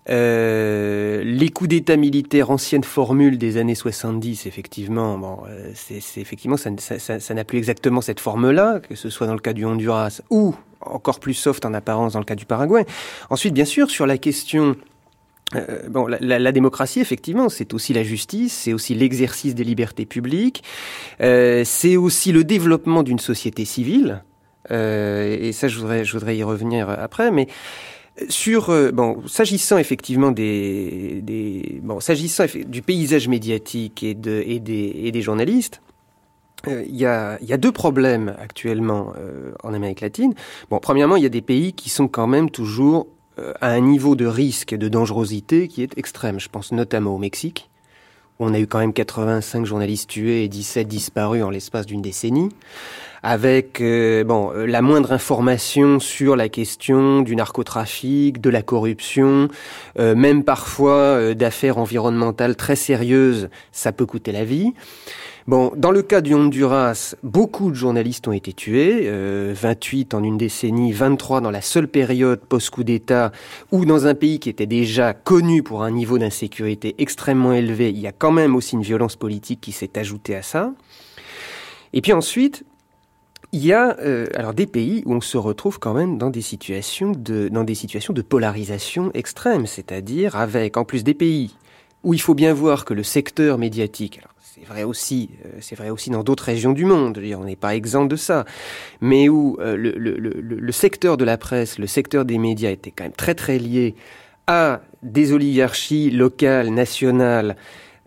[0.10, 5.40] Euh, les coups d'État militaires, ancienne formule des années 70, effectivement, bon,
[5.76, 9.40] c'est effectivement, ça n'a ça, ça, plus exactement cette forme-là, que ce soit dans le
[9.40, 12.86] cas du Honduras ou encore plus soft en apparence dans le cas du Paraguay.
[13.30, 14.78] Ensuite, bien sûr, sur la question
[15.56, 20.64] euh, bon, la, démocratie, effectivement, c'est aussi la justice, c'est aussi l'exercice des libertés publiques,
[21.22, 24.24] euh, c'est aussi le développement d'une société civile.
[24.72, 27.48] Euh, et ça, je voudrais, je voudrais y revenir après, mais
[28.28, 34.94] sur bon, s'agissant effectivement des, des bon, s'agissant du paysage médiatique et, de, et, des,
[35.04, 35.82] et des journalistes.
[36.68, 39.14] Il y, a, y, a, deux problèmes actuellement
[39.64, 40.34] en Amérique latine.
[40.70, 43.08] Bon, premièrement, il y a des pays qui sont quand même toujours
[43.62, 46.40] à un niveau de risque et de dangerosité qui est extrême.
[46.40, 47.70] Je pense notamment au Mexique.
[48.40, 52.50] On a eu quand même 85 journalistes tués et 17 disparus en l'espace d'une décennie
[53.24, 59.48] avec euh, bon euh, la moindre information sur la question du narcotrafic, de la corruption,
[59.98, 64.74] euh, même parfois d'affaires environnementales très sérieuses, ça peut coûter la vie.
[65.48, 70.38] Bon, dans le cas du Honduras, beaucoup de journalistes ont été tués, 28 en une
[70.38, 73.32] décennie, 23 dans la seule période post-coup d'État,
[73.72, 77.98] ou dans un pays qui était déjà connu pour un niveau d'insécurité extrêmement élevé, il
[77.98, 80.72] y a quand même aussi une violence politique qui s'est ajoutée à ça.
[81.94, 82.64] Et puis ensuite,
[83.52, 86.42] il y a euh, alors des pays où on se retrouve quand même dans des
[86.42, 91.56] situations de dans des situations de polarisation extrême, c'est-à-dire avec en plus des pays
[92.04, 95.76] où il faut bien voir que le secteur médiatique alors c'est vrai aussi, euh, c'est
[95.76, 97.22] vrai aussi dans d'autres régions du monde.
[97.38, 98.46] on n'est pas exempt de ça,
[99.00, 102.72] mais où euh, le, le, le, le, secteur de la presse, le secteur des médias
[102.72, 103.96] était quand même très très lié
[104.48, 107.56] à des oligarchies locales, nationales,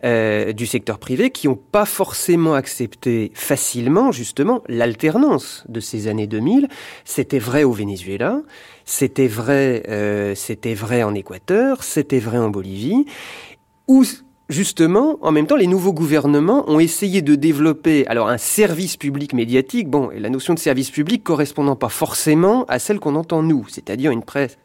[0.03, 6.27] euh, du secteur privé qui n'ont pas forcément accepté facilement justement l'alternance de ces années
[6.27, 6.67] 2000.
[7.05, 8.41] C'était vrai au Venezuela,
[8.83, 13.05] c'était vrai, euh, c'était vrai en Équateur, c'était vrai en Bolivie,
[13.87, 14.03] où
[14.49, 19.33] justement, en même temps, les nouveaux gouvernements ont essayé de développer alors un service public
[19.33, 19.89] médiatique.
[19.89, 23.65] Bon, et la notion de service public correspondant pas forcément à celle qu'on entend nous,
[23.69, 24.57] c'est-à-dire une presse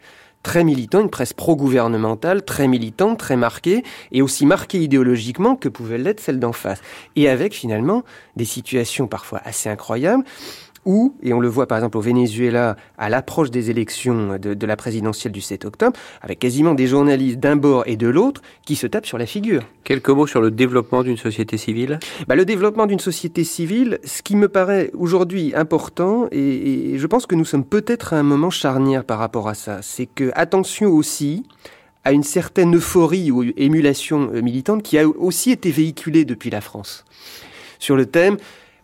[0.48, 3.82] très militant, une presse pro-gouvernementale, très militante, très marquée,
[4.12, 6.80] et aussi marquée idéologiquement que pouvait l'être celle d'en face.
[7.16, 8.02] Et avec finalement
[8.34, 10.24] des situations parfois assez incroyables
[10.88, 14.74] où, et on le voit par exemple au Venezuela, à l'approche des élections de, la
[14.74, 18.86] présidentielle du 7 octobre, avec quasiment des journalistes d'un bord et de l'autre qui se
[18.86, 19.62] tapent sur la figure.
[19.84, 22.00] Quelques mots sur le développement d'une société civile?
[22.26, 27.06] Bah, Le développement d'une société civile, ce qui me paraît aujourd'hui important, et, et je
[27.06, 30.30] pense que nous sommes peut-être à un moment charnière par rapport à ça, c'est que
[30.34, 31.44] attention aussi
[32.04, 36.62] à une certaine euphorie ou émulation euh, militante qui a aussi été véhiculée depuis la
[36.62, 37.04] France
[37.78, 38.38] sur le thème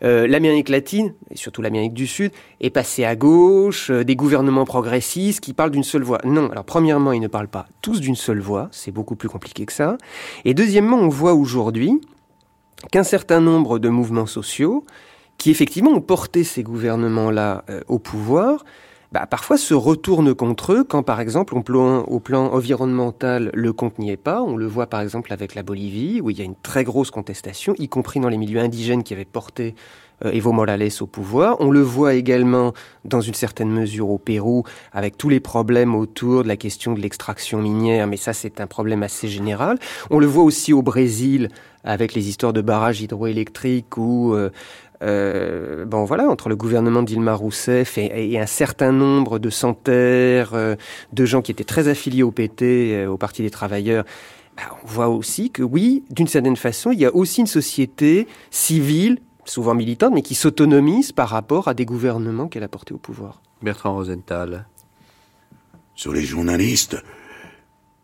[0.04, 4.64] euh, l'Amérique latine, et surtout l'Amérique du Sud, est passée à gauche, euh, des gouvernements
[4.64, 6.18] progressistes qui parlent d'une seule voix.
[6.24, 9.64] Non, alors premièrement, ils ne parlent pas tous d'une seule voix, c'est beaucoup plus compliqué
[9.66, 9.96] que ça.
[10.44, 12.00] Et deuxièmement, on voit aujourd'hui
[12.92, 14.84] qu'un certain nombre de mouvements sociaux,
[15.38, 18.64] qui effectivement ont porté ces gouvernements-là euh, au pouvoir,
[19.14, 23.72] bah, parfois se retournent contre eux quand, par exemple, au plan, au plan environnemental, le
[23.72, 24.42] compte n'y est pas.
[24.42, 27.12] On le voit, par exemple, avec la Bolivie, où il y a une très grosse
[27.12, 29.76] contestation, y compris dans les milieux indigènes qui avaient porté
[30.24, 31.56] euh, Evo Morales au pouvoir.
[31.60, 32.72] On le voit également,
[33.04, 37.00] dans une certaine mesure, au Pérou, avec tous les problèmes autour de la question de
[37.00, 39.78] l'extraction minière, mais ça, c'est un problème assez général.
[40.10, 41.50] On le voit aussi au Brésil,
[41.84, 44.34] avec les histoires de barrages hydroélectriques où
[45.02, 50.76] euh, bon voilà, entre le gouvernement d'Ilma Rousseff et, un certain nombre de centaires euh,
[51.12, 54.04] de gens qui étaient très affiliés au PT, euh, au Parti des Travailleurs,
[54.56, 58.28] bah, on voit aussi que oui, d'une certaine façon, il y a aussi une société
[58.50, 62.98] civile, souvent militante, mais qui s'autonomise par rapport à des gouvernements qu'elle a portés au
[62.98, 63.42] pouvoir.
[63.62, 64.66] Bertrand Rosenthal.
[65.96, 66.96] Sur les journalistes,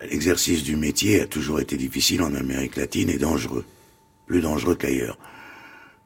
[0.00, 3.64] l'exercice du métier a toujours été difficile en Amérique latine et dangereux.
[4.26, 5.18] Plus dangereux qu'ailleurs.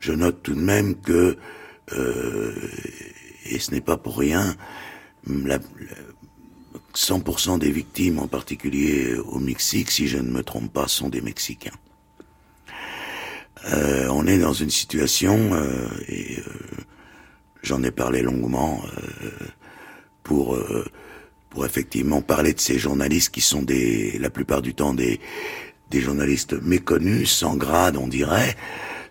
[0.04, 1.38] Je note tout de même que,
[1.92, 2.52] euh,
[3.46, 4.54] et ce n'est pas pour rien,
[5.26, 5.58] la,
[6.94, 11.22] 100% des victimes, en particulier au Mexique, si je ne me trompe pas, sont des
[11.22, 11.78] Mexicains.
[13.72, 16.38] Euh, on est dans une situation, euh, et
[17.62, 18.82] j'en ai parlé longuement,
[20.22, 20.58] pour
[21.48, 25.18] pour effectivement parler de ces journalistes qui sont des, la plupart du temps des
[25.90, 28.54] des journalistes méconnus, sans grade, on dirait,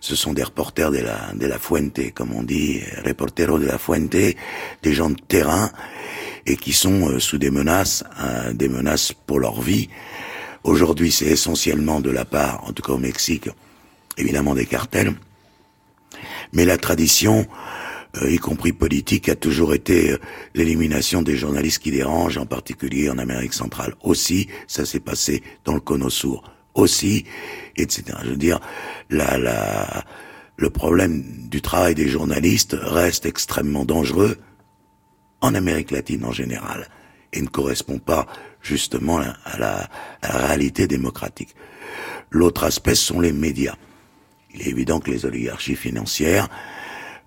[0.04, 3.78] ce sont des reporters de la, de la Fuente, comme on dit, reporteros de la
[3.78, 5.70] Fuente, des gens de terrain,
[6.44, 9.88] et qui sont euh, sous des menaces, hein, des menaces pour leur vie.
[10.62, 13.48] Aujourd'hui, c'est essentiellement de la part, en tout cas au Mexique,
[14.18, 15.14] évidemment des cartels.
[16.52, 17.46] Mais la tradition,
[18.20, 20.18] euh, y compris politique, a toujours été euh,
[20.54, 23.94] l'élimination des journalistes qui dérangent, en particulier en Amérique centrale.
[24.02, 26.42] Aussi, ça s'est passé dans le Cono Sur
[26.74, 27.24] aussi,
[27.76, 28.18] etc.
[28.24, 28.60] Je veux dire,
[29.10, 30.04] la, la,
[30.56, 34.36] le problème du travail des journalistes reste extrêmement dangereux
[35.40, 36.88] en Amérique latine en général
[37.32, 38.26] et ne correspond pas
[38.62, 39.90] justement à la,
[40.22, 41.54] réalité démocratique.
[42.30, 43.76] L'autre aspect sont les médias.
[44.54, 46.48] Il est évident que les oligarchies financières,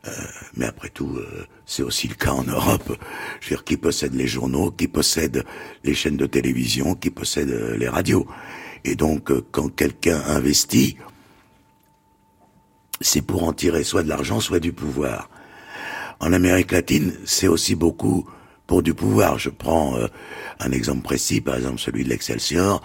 [0.08, 0.12] euh,
[0.56, 2.98] mais après tout, euh, c'est aussi le cas en Europe.
[3.42, 5.44] Je veux dire, qui possède les journaux, qui possède
[5.84, 8.26] les chaînes de télévision, qui possède euh, les radios.
[8.84, 10.98] Et donc, euh, quand quelqu'un investit,
[13.02, 15.30] c'est pour en tirer soit de l'argent, soit du pouvoir.
[16.20, 18.28] En Amérique latine, c'est aussi beaucoup
[18.66, 19.40] pour du pouvoir.
[19.40, 20.08] Je prends euh,
[20.60, 22.82] un exemple précis, par exemple celui de l'Excelsior.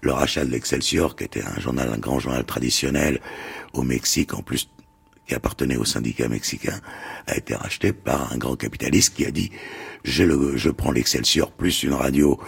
[0.00, 3.20] Le rachat de l'Excelsior, qui était un journal, un grand journal traditionnel
[3.72, 4.70] au Mexique, en plus
[5.26, 6.80] qui appartenait au syndicat mexicain,
[7.26, 9.50] a été racheté par un grand capitaliste qui a dit
[10.02, 12.40] je, je prends l'Excelsior plus une radio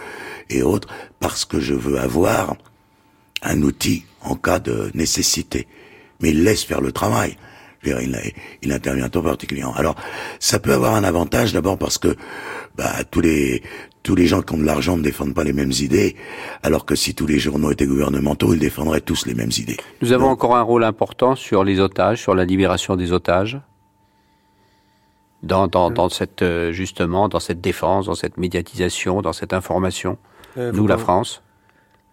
[0.49, 0.87] et autres
[1.19, 2.55] parce que je veux avoir
[3.41, 5.67] un outil en cas de nécessité.
[6.21, 7.37] Mais il laisse faire le travail.
[7.83, 8.15] Il,
[8.61, 9.73] il intervient en particulièrement.
[9.73, 9.95] Alors,
[10.39, 12.15] ça peut avoir un avantage d'abord parce que
[12.77, 13.63] bah, tous les
[14.03, 16.15] tous les gens qui ont de l'argent ne défendent pas les mêmes idées,
[16.63, 19.77] alors que si tous les journaux étaient gouvernementaux, ils défendraient tous les mêmes idées.
[20.01, 23.59] Nous avons encore un rôle important sur les otages, sur la libération des otages,
[25.43, 30.17] dans, dans, dans cette euh, justement dans cette défense, dans cette médiatisation, dans cette information.
[30.57, 31.43] Euh, nous, la France.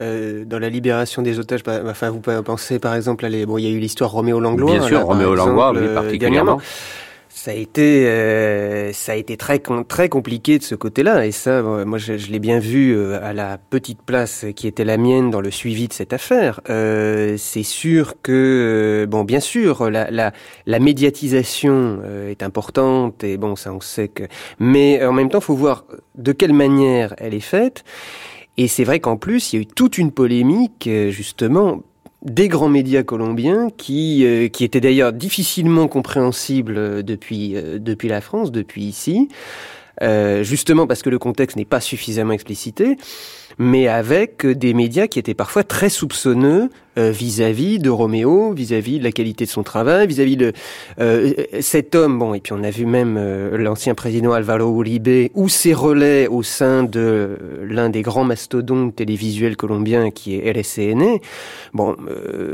[0.01, 3.59] Euh, dans la libération des otages, bah, enfin, vous pensez par exemple, à les, bon,
[3.59, 4.78] il y a eu l'histoire Roméo Langlois.
[4.78, 6.61] Bien sûr, Roméo Langlois, oui, particulièrement.
[7.30, 11.62] Ça a été, euh, ça a été très très compliqué de ce côté-là, et ça,
[11.62, 15.30] moi, je, je l'ai bien vu euh, à la petite place qui était la mienne
[15.30, 16.61] dans le suivi de cette affaire.
[16.68, 20.32] Euh, c'est sûr que, bon, bien sûr, la, la,
[20.66, 24.24] la médiatisation euh, est importante, et bon, ça, on sait que,
[24.59, 25.84] mais en même temps, faut voir
[26.16, 27.84] de quelle manière elle est faite.
[28.59, 31.82] Et c'est vrai qu'en plus, il y a eu toute une polémique, justement,
[32.22, 38.09] des grands médias colombiens qui, euh, qui étaient d'ailleurs difficilement compréhensibles euh, depuis, euh, depuis
[38.09, 39.28] la France, depuis ici,
[40.42, 42.96] justement parce que le contexte n'est pas suffisamment explicité,
[43.59, 49.04] mais avec des médias qui étaient parfois très soupçonneux euh, vis-à-vis de Roméo, vis-à-vis de
[49.04, 50.52] la qualité de son travail, vis-à-vis de
[51.00, 52.18] euh, cet homme.
[52.18, 56.26] Bon, et puis on a vu même euh, l'ancien président Alvaro Uribe ou ses relais
[56.26, 61.18] au sein de l'un des grands mastodontes télévisuels colombiens qui est LSCN.
[61.72, 61.94] Bon,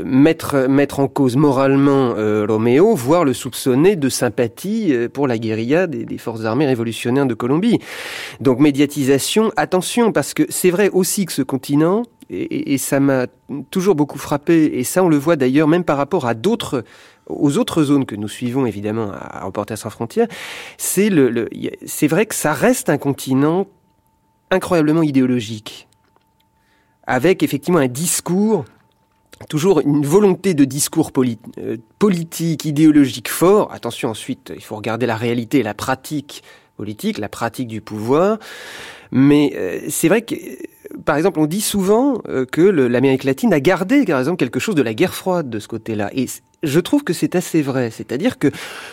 [0.03, 2.13] mettre mettre en cause moralement
[2.47, 7.33] Roméo, voire le soupçonner de sympathie pour la guérilla des, des forces armées révolutionnaires de
[7.33, 7.79] Colombie.
[8.41, 13.27] Donc médiatisation, attention, parce que c'est vrai aussi que ce continent et, ça m'a
[13.69, 16.83] toujours beaucoup frappé, et ça on le voit d'ailleurs même par rapport à d'autres
[17.27, 20.27] aux autres zones que nous suivons évidemment à Reporters sans frontières,
[20.77, 21.49] c'est le,
[21.85, 23.67] c'est vrai que ça reste un continent
[24.51, 25.87] incroyablement idéologique,
[27.05, 28.65] avec effectivement un discours
[29.49, 31.11] toujours une volonté de discours
[31.57, 33.71] euh, politique, idéologique fort.
[33.73, 36.41] Attention ensuite, il faut regarder la réalité la pratique
[36.77, 38.37] politique, la pratique du pouvoir.
[39.11, 40.35] Mais euh, c'est vrai que
[41.03, 44.75] par exemple, on dit souvent euh, que l'Amérique latine a gardé, par exemple, quelque chose
[44.75, 46.09] de la guerre froide de ce côté-là.
[46.65, 47.91] Je trouve que c'est assez vrai.
[47.91, 48.51] C'est-à-dire que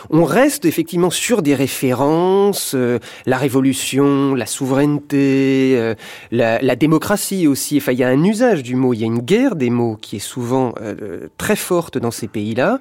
[0.09, 5.95] on reste effectivement sur des références, euh, la révolution, la souveraineté, euh,
[6.31, 7.77] la, démocratie aussi.
[7.77, 9.97] Enfin, il y a un usage du mot, il y a une guerre des mots
[10.01, 12.79] qui est souvent euh, très forte dans ces pays-là,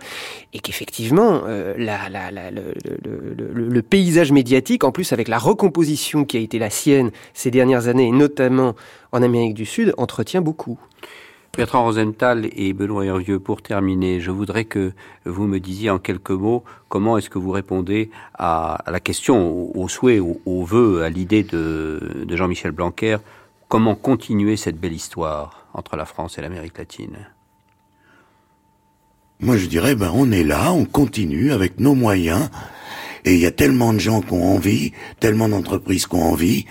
[0.53, 1.77] et qu'effectivement, le,
[3.55, 7.89] le, paysage médiatique, en plus avec la recomposition qui a été la sienne ces dernières
[7.89, 8.75] années, et notamment
[9.13, 10.79] en Amérique du Sud, entretient beaucoup.
[11.55, 14.93] Bertrand Rosenthal et Benoît Hervieux, pour terminer, je voudrais que
[15.27, 19.87] vous me disiez en quelques mots comment est-ce que vous répondez à, la question, au,
[19.87, 23.19] souhait, au, vœu, à l'idée de, Jean-Michel Blanquer,
[23.69, 27.19] comment continuer cette belle histoire entre la France et l'Amérique latine?
[29.41, 32.49] Moi je dirais, ben on est là, on continue avec nos moyens,
[33.27, 36.65] et il y a tellement de gens qui ont envie, tellement d'entreprises qui ont envie,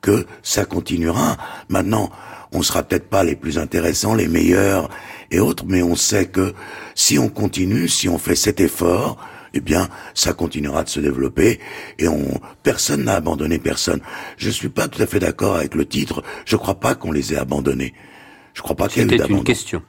[0.00, 1.36] que ça continuera.
[1.68, 2.10] Maintenant,
[2.52, 4.88] on sera peut-être pas les plus intéressants, les meilleurs
[5.30, 6.54] et autres, mais on sait que
[6.94, 9.18] si on continue, si on fait cet effort,
[9.54, 11.60] eh bien, ça continuera de se développer
[11.98, 14.00] et on, personne n'a abandonné personne.
[14.36, 16.22] Je suis pas tout à fait d'accord avec le titre.
[16.44, 17.94] Je crois pas qu'on les ait abandonnés.
[18.54, 19.82] Je crois pas qu'il y ait une question.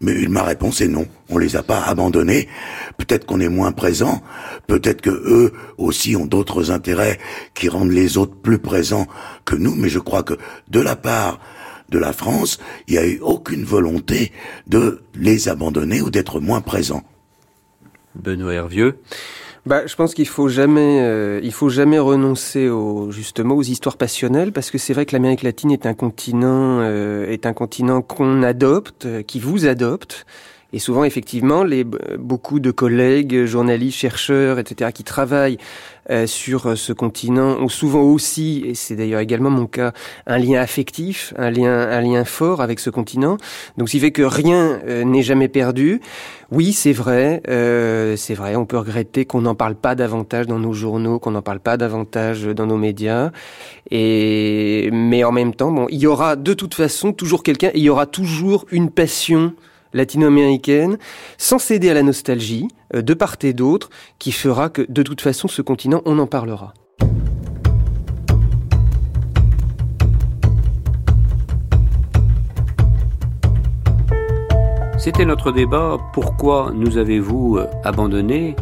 [0.00, 1.06] Mais ma réponse est non.
[1.28, 2.48] On les a pas abandonnés.
[2.96, 4.22] Peut-être qu'on est moins présent.
[4.66, 7.18] Peut-être que eux aussi ont d'autres intérêts
[7.54, 9.06] qui rendent les autres plus présents
[9.44, 9.74] que nous.
[9.74, 10.34] Mais je crois que
[10.68, 11.38] de la part
[11.90, 14.32] de la France, il n'y a eu aucune volonté
[14.66, 17.02] de les abandonner ou d'être moins présents.
[18.14, 18.98] Benoît Hervieux
[19.66, 23.98] bah, je pense qu'il faut jamais, euh, il faut jamais renoncer aux, justement aux histoires
[23.98, 28.00] passionnelles parce que c'est vrai que l'Amérique latine est un continent, euh, est un continent
[28.00, 30.24] qu'on adopte, euh, qui vous adopte.
[30.72, 35.58] Et souvent, effectivement, les, beaucoup de collègues, journalistes, chercheurs, etc., qui travaillent
[36.10, 39.92] euh, sur euh, ce continent ont souvent aussi, et c'est d'ailleurs également mon cas,
[40.26, 43.36] un lien affectif, un lien, un lien fort avec ce continent.
[43.76, 46.00] Donc, ce qui fait que rien euh, n'est jamais perdu.
[46.50, 47.42] Oui, c'est vrai,
[48.16, 48.56] c'est vrai.
[48.56, 51.76] On peut regretter qu'on n'en parle pas davantage dans nos journaux, qu'on n'en parle pas
[51.76, 53.30] davantage dans nos médias.
[53.92, 57.82] Et mais en même temps, bon, il y aura de toute façon toujours quelqu'un, il
[57.82, 59.54] y aura toujours une passion
[59.92, 60.98] latino-américaine,
[61.38, 65.20] sans céder à la nostalgie, euh, de part et d'autre, qui fera que, de toute
[65.20, 66.74] façon, ce continent, on en parlera.
[74.98, 75.96] C'était notre débat.
[76.12, 78.54] Pourquoi nous avez-vous euh, abandonné?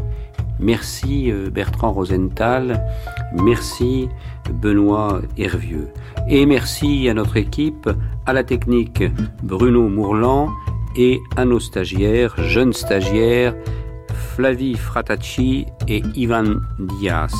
[0.60, 2.84] Merci euh, Bertrand Rosenthal,
[3.32, 4.08] merci
[4.52, 5.88] Benoît Hervieux.
[6.28, 7.88] Et merci à notre équipe,
[8.26, 9.02] à la technique
[9.42, 10.48] Bruno Mourlan
[10.98, 13.54] et à nos stagiaires, jeunes stagiaires,
[14.34, 17.32] Flavie Fratacci et Ivan Diaz.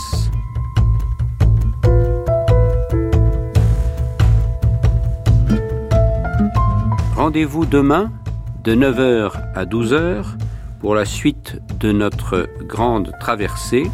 [7.17, 8.13] Rendez-vous demain
[8.63, 10.25] de 9h à 12h
[10.81, 13.91] pour la suite de notre grande traversée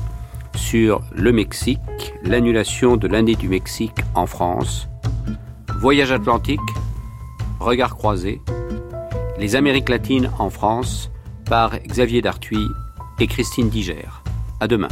[0.55, 4.89] sur le Mexique, l'annulation de l'année du Mexique en France,
[5.81, 6.61] voyage atlantique,
[7.61, 8.43] regard croisé,
[9.39, 11.11] les Amériques latines en France
[11.45, 12.67] par Xavier Dartuy
[13.21, 14.09] et Christine Diger.
[14.61, 14.89] À demain.